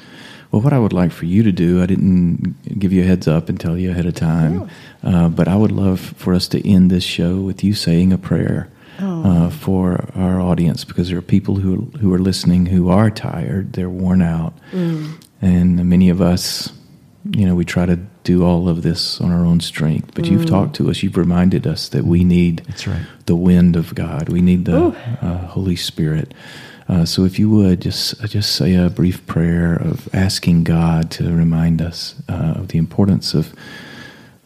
Well, 0.52 0.62
what 0.62 0.72
I 0.72 0.78
would 0.78 0.92
like 0.92 1.10
for 1.10 1.26
you 1.26 1.42
to 1.42 1.52
do, 1.52 1.82
I 1.82 1.86
didn't 1.86 2.78
give 2.78 2.92
you 2.92 3.02
a 3.02 3.06
heads 3.06 3.26
up 3.26 3.48
and 3.48 3.58
tell 3.58 3.76
you 3.76 3.90
ahead 3.90 4.06
of 4.06 4.14
time, 4.14 4.70
uh, 5.02 5.28
but 5.28 5.48
I 5.48 5.56
would 5.56 5.72
love 5.72 6.00
for 6.00 6.34
us 6.34 6.46
to 6.48 6.68
end 6.68 6.90
this 6.90 7.02
show 7.02 7.40
with 7.40 7.64
you 7.64 7.74
saying 7.74 8.12
a 8.12 8.18
prayer 8.18 8.70
oh. 9.00 9.22
uh, 9.24 9.50
for 9.50 10.08
our 10.14 10.40
audience 10.40 10.84
because 10.84 11.08
there 11.08 11.18
are 11.18 11.22
people 11.22 11.56
who 11.56 11.90
who 12.00 12.12
are 12.12 12.18
listening 12.18 12.66
who 12.66 12.88
are 12.88 13.10
tired, 13.10 13.72
they're 13.72 13.90
worn 13.90 14.22
out, 14.22 14.54
mm. 14.72 15.22
and 15.40 15.88
many 15.88 16.08
of 16.08 16.20
us, 16.20 16.72
you 17.30 17.46
know, 17.46 17.54
we 17.54 17.64
try 17.64 17.86
to 17.86 17.96
do 18.24 18.44
all 18.44 18.68
of 18.68 18.82
this 18.82 19.20
on 19.20 19.30
our 19.30 19.44
own 19.44 19.60
strength. 19.60 20.12
But 20.14 20.24
mm. 20.24 20.32
you've 20.32 20.46
talked 20.46 20.74
to 20.76 20.90
us, 20.90 21.02
you've 21.02 21.16
reminded 21.16 21.66
us 21.66 21.88
that 21.90 22.04
we 22.04 22.24
need 22.24 22.62
That's 22.66 22.86
right. 22.86 23.06
the 23.26 23.36
wind 23.36 23.76
of 23.76 23.94
God, 23.94 24.28
we 24.28 24.40
need 24.40 24.64
the 24.64 24.88
uh, 25.22 25.46
Holy 25.46 25.76
Spirit. 25.76 26.34
Uh, 26.88 27.04
so 27.04 27.24
if 27.24 27.38
you 27.38 27.50
would 27.50 27.80
just 27.80 28.20
just 28.26 28.54
say 28.54 28.74
a 28.74 28.88
brief 28.88 29.26
prayer 29.26 29.74
of 29.74 30.08
asking 30.14 30.64
God 30.64 31.10
to 31.12 31.34
remind 31.34 31.82
us 31.82 32.14
uh, 32.28 32.54
of 32.56 32.68
the 32.68 32.78
importance 32.78 33.34
of 33.34 33.52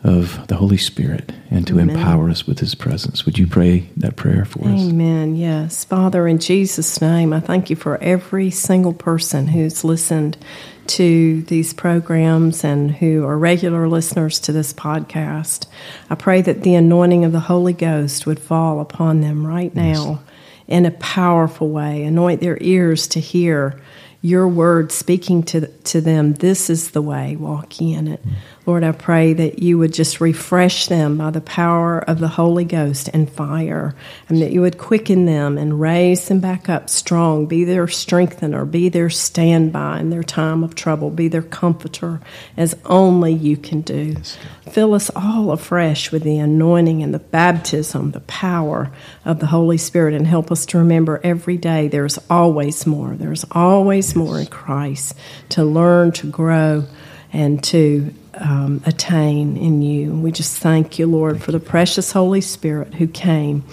of 0.02 0.46
the 0.48 0.56
Holy 0.56 0.78
Spirit 0.78 1.32
and 1.50 1.66
to 1.66 1.78
Amen. 1.78 1.90
empower 1.90 2.30
us 2.30 2.46
with 2.46 2.60
His 2.60 2.74
presence. 2.74 3.26
Would 3.26 3.38
you 3.38 3.46
pray 3.46 3.90
that 3.96 4.16
prayer 4.16 4.44
for 4.44 4.60
us? 4.60 4.80
Amen. 4.80 5.36
Yes. 5.36 5.84
Father, 5.84 6.26
in 6.26 6.38
Jesus' 6.38 7.00
name, 7.00 7.32
I 7.32 7.40
thank 7.40 7.68
you 7.68 7.76
for 7.76 7.98
every 7.98 8.50
single 8.50 8.94
person 8.94 9.48
who's 9.48 9.84
listened 9.84 10.38
to 10.86 11.42
these 11.42 11.74
programs 11.74 12.64
and 12.64 12.90
who 12.90 13.24
are 13.26 13.38
regular 13.38 13.88
listeners 13.88 14.40
to 14.40 14.52
this 14.52 14.72
podcast. 14.72 15.66
I 16.08 16.14
pray 16.14 16.40
that 16.42 16.62
the 16.62 16.74
anointing 16.74 17.24
of 17.24 17.32
the 17.32 17.40
Holy 17.40 17.74
Ghost 17.74 18.26
would 18.26 18.40
fall 18.40 18.80
upon 18.80 19.20
them 19.20 19.46
right 19.46 19.74
now. 19.74 20.20
Yes 20.22 20.30
in 20.70 20.86
a 20.86 20.90
powerful 20.92 21.68
way. 21.68 22.04
Anoint 22.04 22.40
their 22.40 22.56
ears 22.60 23.08
to 23.08 23.20
hear 23.20 23.78
your 24.22 24.46
word 24.46 24.92
speaking 24.92 25.42
to, 25.42 25.66
to 25.66 26.00
them. 26.00 26.34
This 26.34 26.70
is 26.70 26.92
the 26.92 27.02
way, 27.02 27.36
walk 27.36 27.80
in 27.80 28.06
it. 28.06 28.24
Mm. 28.24 28.32
Lord, 28.70 28.84
I 28.84 28.92
pray 28.92 29.32
that 29.32 29.58
you 29.58 29.78
would 29.78 29.92
just 29.92 30.20
refresh 30.20 30.86
them 30.86 31.16
by 31.18 31.32
the 31.32 31.40
power 31.40 31.98
of 31.98 32.20
the 32.20 32.28
Holy 32.28 32.64
Ghost 32.64 33.10
and 33.12 33.28
fire, 33.28 33.96
and 34.28 34.40
that 34.40 34.52
you 34.52 34.60
would 34.60 34.78
quicken 34.78 35.24
them 35.24 35.58
and 35.58 35.80
raise 35.80 36.28
them 36.28 36.38
back 36.38 36.68
up 36.68 36.88
strong, 36.88 37.46
be 37.46 37.64
their 37.64 37.88
strengthener, 37.88 38.64
be 38.64 38.88
their 38.88 39.10
standby 39.10 39.98
in 39.98 40.10
their 40.10 40.22
time 40.22 40.62
of 40.62 40.76
trouble, 40.76 41.10
be 41.10 41.26
their 41.26 41.42
comforter, 41.42 42.20
as 42.56 42.76
only 42.84 43.32
you 43.32 43.56
can 43.56 43.80
do. 43.80 44.14
Yes, 44.16 44.38
Fill 44.70 44.94
us 44.94 45.10
all 45.16 45.50
afresh 45.50 46.12
with 46.12 46.22
the 46.22 46.38
anointing 46.38 47.02
and 47.02 47.12
the 47.12 47.18
baptism, 47.18 48.12
the 48.12 48.20
power 48.20 48.92
of 49.24 49.40
the 49.40 49.46
Holy 49.46 49.78
Spirit, 49.78 50.14
and 50.14 50.28
help 50.28 50.52
us 50.52 50.64
to 50.66 50.78
remember 50.78 51.20
every 51.24 51.56
day 51.56 51.88
there's 51.88 52.20
always 52.30 52.86
more. 52.86 53.16
There's 53.16 53.44
always 53.50 54.10
yes. 54.10 54.16
more 54.16 54.38
in 54.38 54.46
Christ 54.46 55.16
to 55.48 55.64
learn, 55.64 56.12
to 56.12 56.28
grow, 56.28 56.84
and 57.32 57.62
to 57.64 58.14
um, 58.34 58.82
attain 58.86 59.56
in 59.56 59.82
you. 59.82 60.12
We 60.12 60.32
just 60.32 60.56
thank 60.56 60.98
you, 60.98 61.06
Lord, 61.06 61.34
thank 61.34 61.44
for 61.44 61.52
the 61.52 61.60
precious 61.60 62.12
Holy 62.12 62.40
Spirit 62.40 62.94
who 62.94 63.06
came 63.06 63.64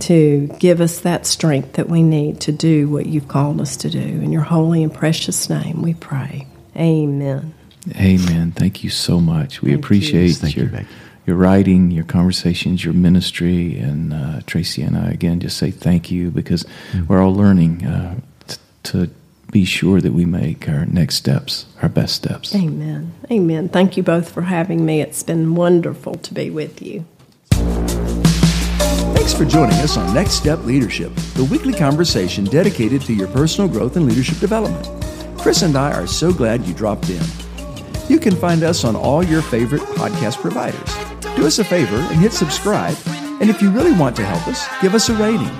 to 0.00 0.48
give 0.58 0.80
us 0.80 1.00
that 1.00 1.26
strength 1.26 1.74
that 1.74 1.88
we 1.88 2.02
need 2.02 2.40
to 2.42 2.52
do 2.52 2.88
what 2.88 3.06
you've 3.06 3.28
called 3.28 3.60
us 3.60 3.76
to 3.78 3.90
do. 3.90 3.98
In 3.98 4.32
your 4.32 4.42
holy 4.42 4.82
and 4.82 4.92
precious 4.92 5.48
name, 5.48 5.82
we 5.82 5.94
pray. 5.94 6.46
Amen. 6.76 7.54
Amen. 7.96 8.52
Thank 8.52 8.84
you 8.84 8.90
so 8.90 9.20
much. 9.20 9.60
We 9.62 9.72
thank 9.72 9.84
appreciate 9.84 10.42
you. 10.42 10.64
your, 10.64 10.80
you, 10.80 10.86
your 11.26 11.36
writing, 11.36 11.90
your 11.90 12.04
conversations, 12.04 12.84
your 12.84 12.94
ministry. 12.94 13.78
And 13.78 14.12
uh, 14.12 14.40
Tracy 14.46 14.82
and 14.82 14.96
I, 14.96 15.10
again, 15.10 15.40
just 15.40 15.58
say 15.58 15.70
thank 15.70 16.10
you 16.10 16.30
because 16.30 16.64
mm-hmm. 16.64 17.06
we're 17.06 17.22
all 17.22 17.34
learning 17.34 17.84
uh, 17.84 18.20
t- 18.46 18.56
to 18.84 19.10
be 19.52 19.64
sure 19.66 20.00
that 20.00 20.12
we 20.12 20.24
make 20.24 20.68
our 20.68 20.86
next 20.86 21.14
steps 21.16 21.66
our 21.82 21.88
best 21.88 22.14
steps. 22.16 22.54
Amen. 22.54 23.12
Amen. 23.30 23.68
Thank 23.68 23.96
you 23.96 24.02
both 24.02 24.32
for 24.32 24.42
having 24.42 24.84
me. 24.84 25.00
It's 25.00 25.22
been 25.22 25.54
wonderful 25.54 26.14
to 26.14 26.34
be 26.34 26.48
with 26.48 26.80
you. 26.80 27.04
Thanks 29.14 29.34
for 29.34 29.44
joining 29.44 29.76
us 29.76 29.96
on 29.96 30.12
Next 30.14 30.32
Step 30.32 30.60
Leadership, 30.64 31.14
the 31.34 31.44
weekly 31.44 31.74
conversation 31.74 32.44
dedicated 32.44 33.02
to 33.02 33.12
your 33.12 33.28
personal 33.28 33.68
growth 33.68 33.96
and 33.96 34.06
leadership 34.06 34.38
development. 34.38 34.88
Chris 35.38 35.62
and 35.62 35.76
I 35.76 35.92
are 35.92 36.06
so 36.06 36.32
glad 36.32 36.64
you 36.64 36.72
dropped 36.72 37.10
in. 37.10 37.22
You 38.08 38.18
can 38.18 38.34
find 38.34 38.62
us 38.62 38.84
on 38.84 38.96
all 38.96 39.22
your 39.22 39.42
favorite 39.42 39.82
podcast 39.82 40.40
providers. 40.40 41.36
Do 41.36 41.46
us 41.46 41.58
a 41.58 41.64
favor 41.64 41.96
and 41.96 42.20
hit 42.20 42.32
subscribe. 42.32 42.96
And 43.40 43.50
if 43.50 43.60
you 43.60 43.70
really 43.70 43.92
want 43.92 44.16
to 44.16 44.24
help 44.24 44.46
us, 44.48 44.66
give 44.80 44.94
us 44.94 45.08
a 45.08 45.14
rating. 45.14 45.50